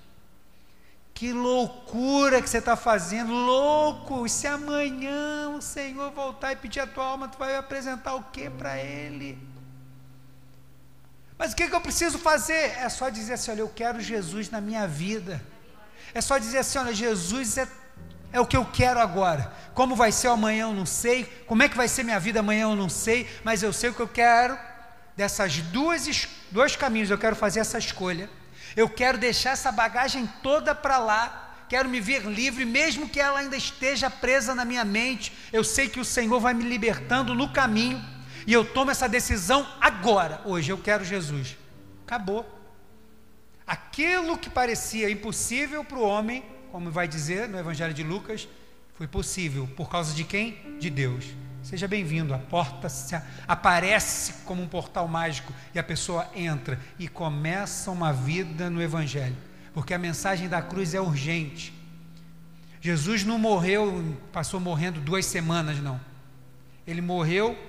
[1.18, 4.28] que loucura que você está fazendo, louco!
[4.28, 8.22] E se amanhã o Senhor voltar e pedir a tua alma, tu vai apresentar o
[8.26, 9.36] que para Ele?
[11.36, 12.78] Mas o que, que eu preciso fazer?
[12.78, 15.44] É só dizer assim: olha, eu quero Jesus na minha vida.
[16.14, 17.68] É só dizer assim: olha, Jesus é,
[18.32, 19.52] é o que eu quero agora.
[19.74, 21.26] Como vai ser amanhã eu não sei.
[21.48, 23.28] Como é que vai ser minha vida amanhã eu não sei.
[23.44, 24.56] Mas eu sei o que eu quero.
[25.16, 28.30] Dessas duas dois caminhos eu quero fazer essa escolha.
[28.78, 31.66] Eu quero deixar essa bagagem toda para lá.
[31.68, 35.34] Quero me ver livre, mesmo que ela ainda esteja presa na minha mente.
[35.52, 38.00] Eu sei que o Senhor vai me libertando no caminho.
[38.46, 40.42] E eu tomo essa decisão agora.
[40.46, 41.58] Hoje eu quero Jesus.
[42.06, 42.46] Acabou.
[43.66, 48.48] Aquilo que parecia impossível para o homem, como vai dizer no Evangelho de Lucas,
[48.94, 49.68] foi possível.
[49.76, 50.78] Por causa de quem?
[50.80, 51.26] De Deus.
[51.68, 52.34] Seja bem-vindo.
[52.34, 52.88] A porta
[53.46, 59.36] aparece como um portal mágico e a pessoa entra e começa uma vida no Evangelho,
[59.74, 61.74] porque a mensagem da cruz é urgente.
[62.80, 66.00] Jesus não morreu, passou morrendo duas semanas, não.
[66.88, 67.60] Ele morreu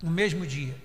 [0.00, 0.76] no mesmo dia.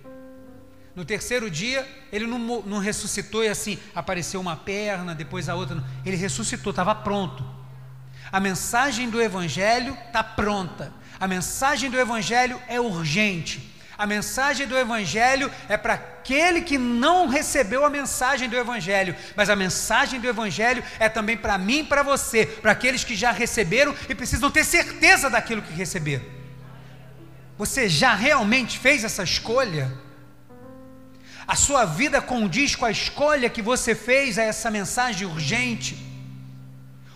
[0.95, 5.83] No terceiro dia, ele não, não ressuscitou e assim, apareceu uma perna, depois a outra.
[6.03, 7.45] Ele ressuscitou, estava pronto.
[8.31, 10.91] A mensagem do Evangelho está pronta.
[11.19, 13.75] A mensagem do Evangelho é urgente.
[13.97, 19.49] A mensagem do Evangelho é para aquele que não recebeu a mensagem do Evangelho, mas
[19.49, 23.31] a mensagem do Evangelho é também para mim e para você, para aqueles que já
[23.31, 26.23] receberam e precisam ter certeza daquilo que receberam.
[27.57, 29.91] Você já realmente fez essa escolha?
[31.47, 35.97] A sua vida condiz com a escolha que você fez a essa mensagem urgente?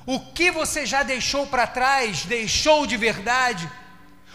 [0.03, 3.69] O que você já deixou para trás, deixou de verdade?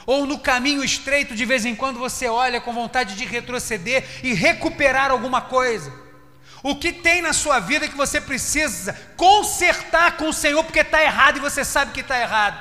[0.06, 4.32] Ou no caminho estreito, de vez em quando você olha com vontade de retroceder e
[4.32, 5.92] recuperar alguma coisa.
[6.62, 11.02] O que tem na sua vida que você precisa consertar com o Senhor, porque está
[11.02, 12.58] errado e você sabe que está errado.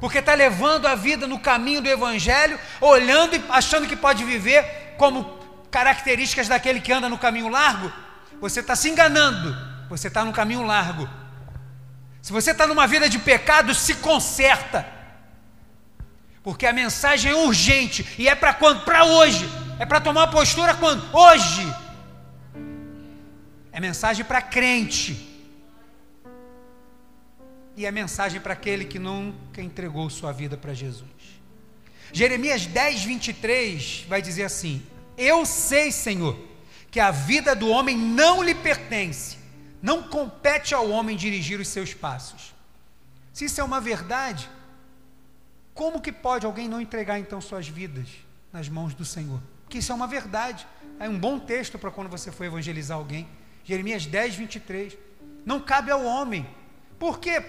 [0.00, 4.94] Porque está levando a vida no caminho do Evangelho, olhando e achando que pode viver
[4.98, 5.38] como
[5.70, 7.92] características daquele que anda no caminho largo.
[8.40, 9.56] Você está se enganando,
[9.88, 11.08] você está no caminho largo.
[12.20, 14.86] Se você está numa vida de pecado, se conserta
[16.44, 18.84] porque a mensagem é urgente e é para quando?
[18.84, 19.48] Para hoje.
[19.78, 21.02] É para tomar postura quando?
[21.16, 21.66] Hoje.
[23.72, 25.30] É mensagem para crente.
[27.74, 31.08] E é mensagem para aquele que nunca entregou sua vida para Jesus.
[32.12, 34.86] Jeremias 10, 23 vai dizer assim:
[35.16, 36.38] Eu sei, Senhor,
[36.90, 39.38] que a vida do homem não lhe pertence,
[39.80, 42.54] não compete ao homem dirigir os seus passos.
[43.32, 44.48] Se isso é uma verdade,
[45.74, 48.08] como que pode alguém não entregar então suas vidas
[48.52, 49.40] nas mãos do Senhor?
[49.64, 50.66] Porque isso é uma verdade.
[51.00, 53.28] É um bom texto para quando você for evangelizar alguém.
[53.64, 54.96] Jeremias 10, 23.
[55.44, 56.46] Não cabe ao homem.
[56.96, 57.42] Por quê?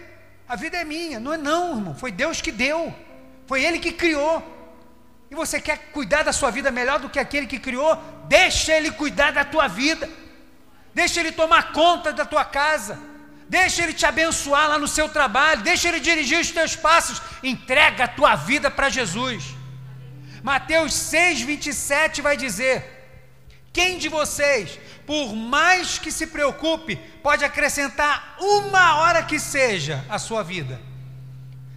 [0.48, 1.20] A vida é minha.
[1.20, 1.94] Não é não, irmão.
[1.94, 2.94] Foi Deus que deu.
[3.46, 4.44] Foi Ele que criou.
[5.30, 7.96] E você quer cuidar da sua vida melhor do que aquele que criou?
[8.28, 10.10] Deixa Ele cuidar da tua vida.
[10.96, 13.00] Deixa Ele tomar conta da tua casa.
[13.48, 15.62] Deixa Ele te abençoar lá no seu trabalho.
[15.62, 17.22] Deixa Ele dirigir os teus passos.
[17.44, 19.56] Entrega a tua vida para Jesus.
[20.42, 22.84] Mateus 6, 27 vai dizer:
[23.72, 30.18] Quem de vocês, por mais que se preocupe, pode acrescentar uma hora que seja a
[30.18, 30.80] sua vida?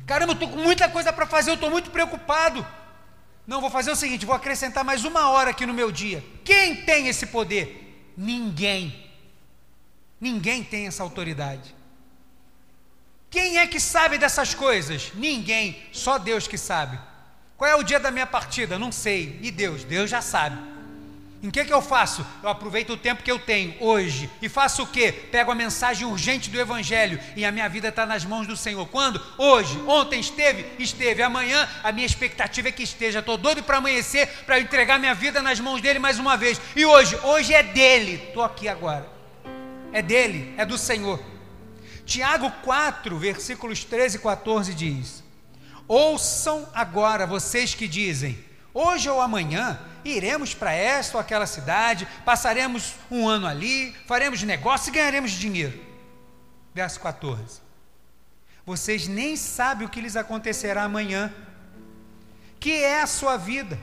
[0.07, 2.67] Caramba, eu estou com muita coisa para fazer, eu estou muito preocupado.
[3.47, 6.25] Não, vou fazer o seguinte: vou acrescentar mais uma hora aqui no meu dia.
[6.45, 8.13] Quem tem esse poder?
[8.17, 9.08] Ninguém.
[10.21, 11.75] Ninguém tem essa autoridade.
[13.31, 15.13] Quem é que sabe dessas coisas?
[15.15, 16.99] Ninguém, só Deus que sabe.
[17.57, 18.79] Qual é o dia da minha partida?
[18.79, 19.39] Não sei.
[19.43, 19.85] E Deus?
[19.85, 20.59] Deus já sabe.
[21.41, 22.27] Em que, que eu faço?
[22.43, 25.13] Eu aproveito o tempo que eu tenho hoje e faço o que?
[25.13, 28.87] Pego a mensagem urgente do Evangelho e a minha vida está nas mãos do Senhor.
[28.89, 29.23] Quando?
[29.37, 29.79] Hoje.
[29.87, 30.67] Ontem esteve?
[30.81, 31.23] Esteve.
[31.23, 33.21] Amanhã a minha expectativa é que esteja.
[33.21, 36.61] Estou doido para amanhecer, para entregar minha vida nas mãos dele mais uma vez.
[36.75, 37.17] E hoje?
[37.23, 38.15] Hoje é dele.
[38.15, 39.18] Estou aqui agora
[39.93, 41.23] é dele, é do Senhor.
[42.05, 45.23] Tiago 4, versículos 13 e 14 diz:
[45.87, 48.39] Ouçam agora vocês que dizem:
[48.73, 54.91] Hoje ou amanhã iremos para esta ou aquela cidade, passaremos um ano ali, faremos negócio
[54.91, 55.79] e ganharemos dinheiro.
[56.75, 57.61] Verso 14.
[58.65, 61.33] Vocês nem sabem o que lhes acontecerá amanhã,
[62.61, 63.79] que é a sua vida.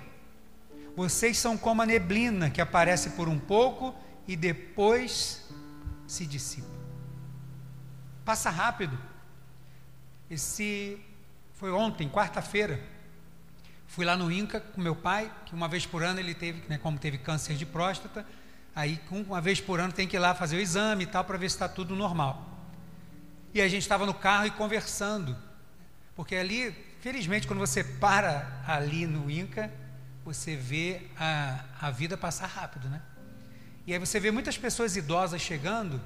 [0.95, 3.93] Vocês são como a neblina que aparece por um pouco
[4.27, 5.44] e depois
[6.07, 6.67] se dissipa.
[8.23, 8.97] Passa rápido.
[10.29, 10.99] Esse
[11.53, 12.81] foi ontem, quarta-feira.
[13.87, 16.77] Fui lá no Inca com meu pai, que uma vez por ano ele teve, né,
[16.77, 18.25] como teve câncer de próstata,
[18.75, 21.37] aí uma vez por ano tem que ir lá fazer o exame e tal para
[21.37, 22.49] ver se está tudo normal.
[23.53, 25.37] E a gente estava no carro e conversando,
[26.15, 29.71] porque ali, felizmente, quando você para ali no Inca,
[30.25, 33.01] você vê a, a vida passar rápido, né?
[33.87, 36.01] E aí você vê muitas pessoas idosas chegando,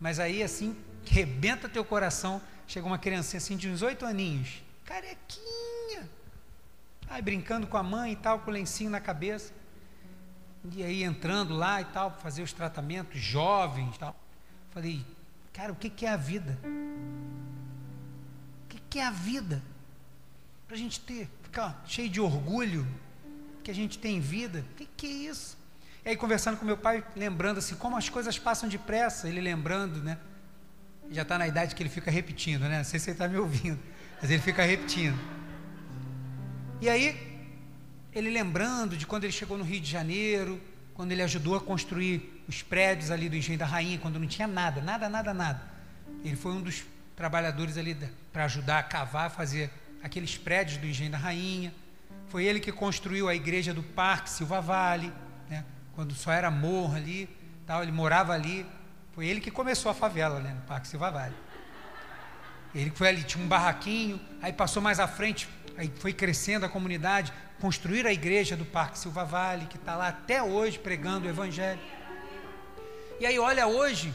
[0.00, 6.08] mas aí assim, rebenta teu coração, chega uma criancinha assim de uns oito aninhos, carequinha,
[7.08, 9.52] aí brincando com a mãe e tal, com o lencinho na cabeça,
[10.72, 14.16] e aí entrando lá e tal, fazer os tratamentos, jovens e tal.
[14.70, 15.04] Falei,
[15.52, 16.58] cara, o que, que é a vida?
[18.64, 19.62] O que, que é a vida?
[20.66, 22.86] Para a gente ter, ficar cheio de orgulho
[23.62, 25.59] que a gente tem vida, o que, que é isso?
[26.04, 30.02] E aí, conversando com meu pai, lembrando assim, como as coisas passam depressa, ele lembrando,
[30.02, 30.16] né?
[31.10, 32.78] Já está na idade que ele fica repetindo, né?
[32.78, 33.78] Não sei se ele está me ouvindo,
[34.20, 35.18] mas ele fica repetindo.
[36.80, 37.50] E aí,
[38.14, 40.58] ele lembrando de quando ele chegou no Rio de Janeiro,
[40.94, 44.48] quando ele ajudou a construir os prédios ali do Engenho da Rainha, quando não tinha
[44.48, 45.60] nada, nada, nada, nada.
[46.24, 46.82] Ele foi um dos
[47.14, 47.94] trabalhadores ali
[48.32, 49.70] para ajudar a cavar, fazer
[50.02, 51.74] aqueles prédios do Engenho da Rainha.
[52.28, 55.12] Foi ele que construiu a igreja do Parque Silva Vale
[56.00, 57.28] quando só era morro ali,
[57.66, 58.66] tal, ele morava ali.
[59.12, 61.34] Foi ele que começou a favela, né, no Parque Silva Vale.
[62.74, 65.46] Ele foi ali, tinha um barraquinho, aí passou mais à frente,
[65.76, 70.08] aí foi crescendo a comunidade, construir a igreja do Parque Silva Vale, que está lá
[70.08, 71.80] até hoje pregando o Evangelho.
[73.20, 74.14] E aí, olha hoje,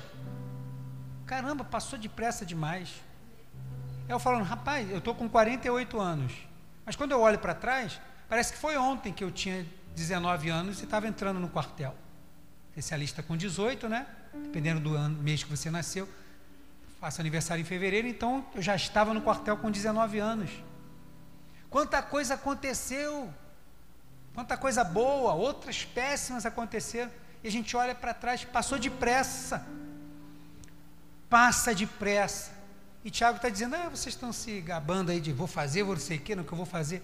[1.28, 2.90] caramba, passou depressa demais.
[4.10, 6.34] Eu falando, rapaz, eu estou com 48 anos,
[6.84, 9.64] mas quando eu olho para trás, parece que foi ontem que eu tinha
[9.96, 11.96] 19 anos e estava entrando no quartel.
[12.70, 14.06] Especialista com 18, né?
[14.34, 16.08] Dependendo do ano, mês que você nasceu.
[17.00, 20.52] Faço aniversário em fevereiro, então eu já estava no quartel com 19 anos.
[21.70, 23.34] Quanta coisa aconteceu,
[24.34, 27.12] quanta coisa boa, outras péssimas aconteceram.
[27.44, 29.66] E a gente olha para trás, passou depressa.
[31.30, 32.52] Passa depressa.
[33.04, 36.02] E Tiago está dizendo: ah, vocês estão se gabando aí de vou fazer, vou não
[36.02, 37.04] sei o que, não que eu vou fazer.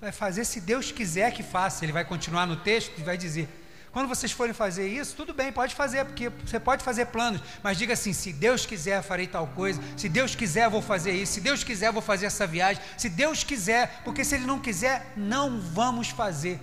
[0.00, 1.84] Vai fazer se Deus quiser que faça.
[1.84, 3.48] Ele vai continuar no texto e vai dizer:
[3.92, 7.78] quando vocês forem fazer isso, tudo bem, pode fazer, porque você pode fazer planos, mas
[7.78, 11.40] diga assim: se Deus quiser, farei tal coisa, se Deus quiser, vou fazer isso, se
[11.40, 15.60] Deus quiser, vou fazer essa viagem, se Deus quiser, porque se Ele não quiser, não
[15.60, 16.60] vamos fazer.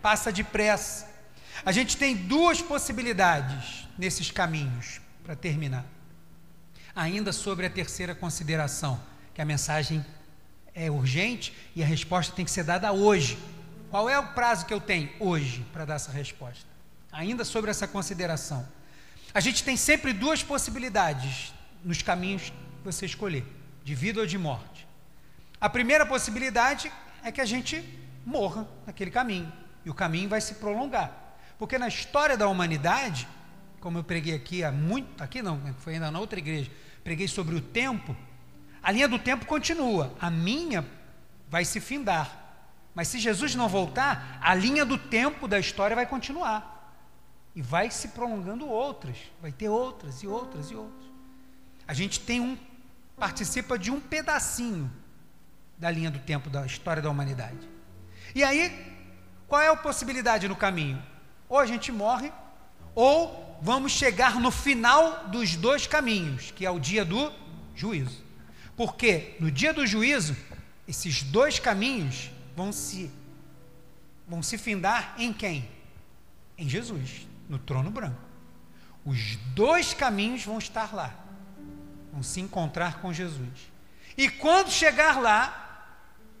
[0.00, 1.10] Passa depressa.
[1.64, 5.84] A gente tem duas possibilidades nesses caminhos, para terminar.
[6.94, 9.00] Ainda sobre a terceira consideração,
[9.34, 10.04] que a mensagem
[10.74, 13.38] é urgente e a resposta tem que ser dada hoje.
[13.90, 16.66] Qual é o prazo que eu tenho hoje para dar essa resposta?
[17.10, 18.66] Ainda sobre essa consideração.
[19.34, 21.52] A gente tem sempre duas possibilidades
[21.84, 23.44] nos caminhos que você escolher,
[23.84, 24.86] de vida ou de morte.
[25.60, 26.90] A primeira possibilidade
[27.22, 27.84] é que a gente
[28.24, 29.52] morra naquele caminho
[29.84, 31.36] e o caminho vai se prolongar.
[31.58, 33.28] Porque na história da humanidade,
[33.80, 36.70] como eu preguei aqui há muito, aqui não, foi ainda na outra igreja,
[37.04, 38.16] preguei sobre o tempo,
[38.82, 40.86] a linha do tempo continua, a minha
[41.48, 42.38] vai se findar.
[42.94, 46.70] Mas se Jesus não voltar, a linha do tempo da história vai continuar.
[47.54, 51.10] E vai se prolongando outras, vai ter outras e outras e outras.
[51.86, 52.56] A gente tem um
[53.16, 54.90] participa de um pedacinho
[55.78, 57.68] da linha do tempo da história da humanidade.
[58.34, 58.96] E aí,
[59.46, 61.00] qual é a possibilidade no caminho?
[61.48, 62.32] Ou a gente morre,
[62.94, 67.32] ou vamos chegar no final dos dois caminhos, que é o dia do
[67.74, 68.21] juízo.
[68.82, 70.36] Porque no dia do juízo,
[70.88, 73.08] esses dois caminhos vão se
[74.26, 75.70] vão se findar em quem?
[76.58, 78.20] Em Jesus, no trono branco.
[79.04, 81.14] Os dois caminhos vão estar lá.
[82.12, 83.70] Vão se encontrar com Jesus.
[84.18, 85.86] E quando chegar lá,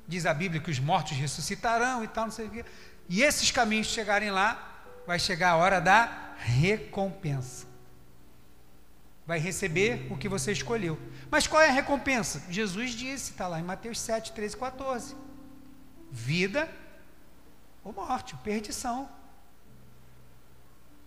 [0.08, 2.64] diz a Bíblia que os mortos ressuscitarão e tal, não sei o quê.
[3.08, 7.71] E esses caminhos chegarem lá, vai chegar a hora da recompensa.
[9.26, 10.98] Vai receber o que você escolheu.
[11.30, 12.42] Mas qual é a recompensa?
[12.50, 15.22] Jesus disse, está lá em Mateus 7, 13 e 14
[16.12, 16.68] vida
[17.82, 19.08] ou morte, perdição.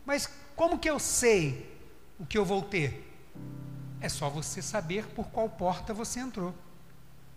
[0.06, 1.72] Mas como que eu sei
[2.20, 3.14] o que eu vou ter?
[4.02, 6.54] É só você saber por qual porta você entrou.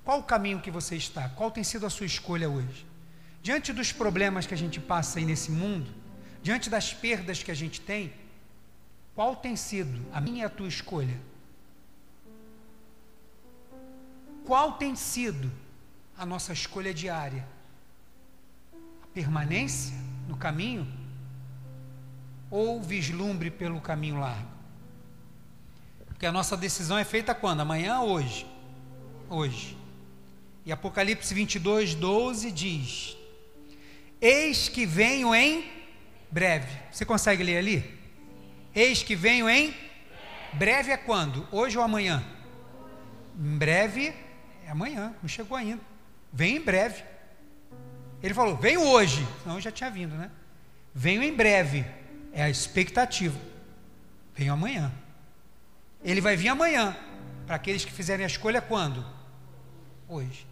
[0.04, 1.28] Qual o caminho que você está?
[1.30, 2.86] Qual tem sido a sua escolha hoje?
[3.42, 5.94] Diante dos problemas que a gente passa aí nesse mundo,
[6.42, 8.12] diante das perdas que a gente tem,
[9.18, 11.20] qual tem sido a minha e a tua escolha?
[14.46, 15.50] Qual tem sido
[16.16, 17.44] a nossa escolha diária?
[19.12, 19.96] permanência
[20.28, 20.86] no caminho
[22.48, 24.52] ou vislumbre pelo caminho largo?
[26.06, 27.58] Porque a nossa decisão é feita quando?
[27.58, 28.46] Amanhã ou hoje?
[29.28, 29.76] Hoje.
[30.64, 33.16] E Apocalipse 22, 12 diz:
[34.20, 35.68] Eis que venho em
[36.30, 36.70] breve.
[36.92, 37.97] Você consegue ler ali?
[38.78, 39.74] Eis que venho em
[40.52, 41.48] breve é quando?
[41.50, 42.22] Hoje ou amanhã?
[43.36, 44.14] Em breve
[44.64, 45.82] é amanhã, não chegou ainda.
[46.32, 47.02] Vem em breve.
[48.22, 49.26] Ele falou: venho hoje.
[49.44, 50.30] Não, já tinha vindo, né?
[50.94, 51.84] Venho em breve.
[52.32, 53.36] É a expectativa.
[54.36, 54.92] Venho amanhã.
[56.04, 56.96] Ele vai vir amanhã.
[57.48, 59.04] Para aqueles que fizerem a escolha quando?
[60.08, 60.46] Hoje.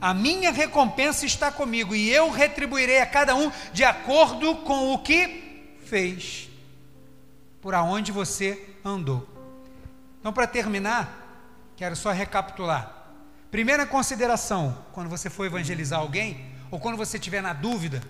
[0.00, 5.00] A minha recompensa está comigo e eu retribuirei a cada um de acordo com o
[5.00, 6.45] que fez,
[7.66, 9.28] por aonde você andou.
[10.20, 13.08] Então, para terminar, quero só recapitular.
[13.50, 18.00] Primeira consideração, quando você for evangelizar alguém, ou quando você estiver na dúvida,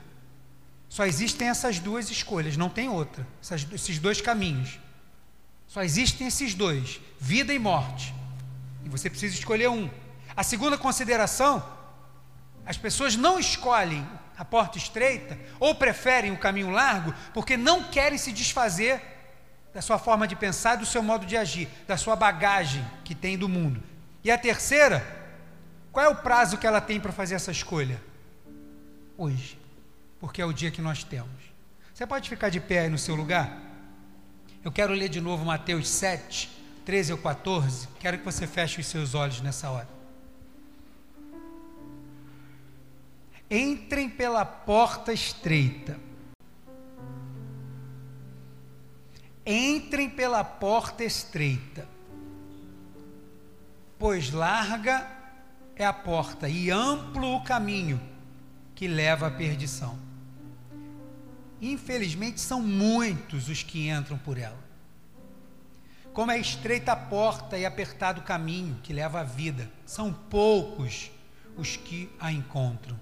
[0.91, 4.79] só existem essas duas escolhas, não tem outra, essas, esses dois caminhos.
[5.67, 8.15] Só existem esses dois, vida e morte.
[8.85, 9.89] E você precisa escolher um.
[10.37, 11.67] A segunda consideração,
[12.67, 18.19] as pessoas não escolhem a porta estreita ou preferem o caminho largo porque não querem
[18.19, 19.16] se desfazer
[19.77, 23.39] da sua forma de pensar, do seu modo de agir, da sua bagagem que tem
[23.39, 23.81] do mundo.
[24.25, 25.07] E a terceira,
[25.93, 28.01] qual é o prazo que ela tem para fazer essa escolha?
[29.17, 29.59] hoje,
[30.21, 31.31] porque é o dia que nós temos.
[31.93, 33.59] Você pode ficar de pé aí no seu lugar?
[34.63, 36.51] Eu quero ler de novo Mateus 7,
[36.85, 37.89] 13 ou 14.
[37.99, 39.89] Quero que você feche os seus olhos nessa hora.
[43.51, 45.99] Entrem pela porta estreita.
[49.47, 51.87] Entrem pela porta estreita,
[53.97, 55.07] pois larga
[55.77, 58.01] é a porta e amplo o caminho
[58.75, 59.97] que leva à perdição.
[61.63, 64.59] Infelizmente, são muitos os que entram por ela.
[66.13, 71.11] Como é estreita a porta e apertado o caminho que leva à vida, são poucos
[71.57, 72.99] os que a encontram.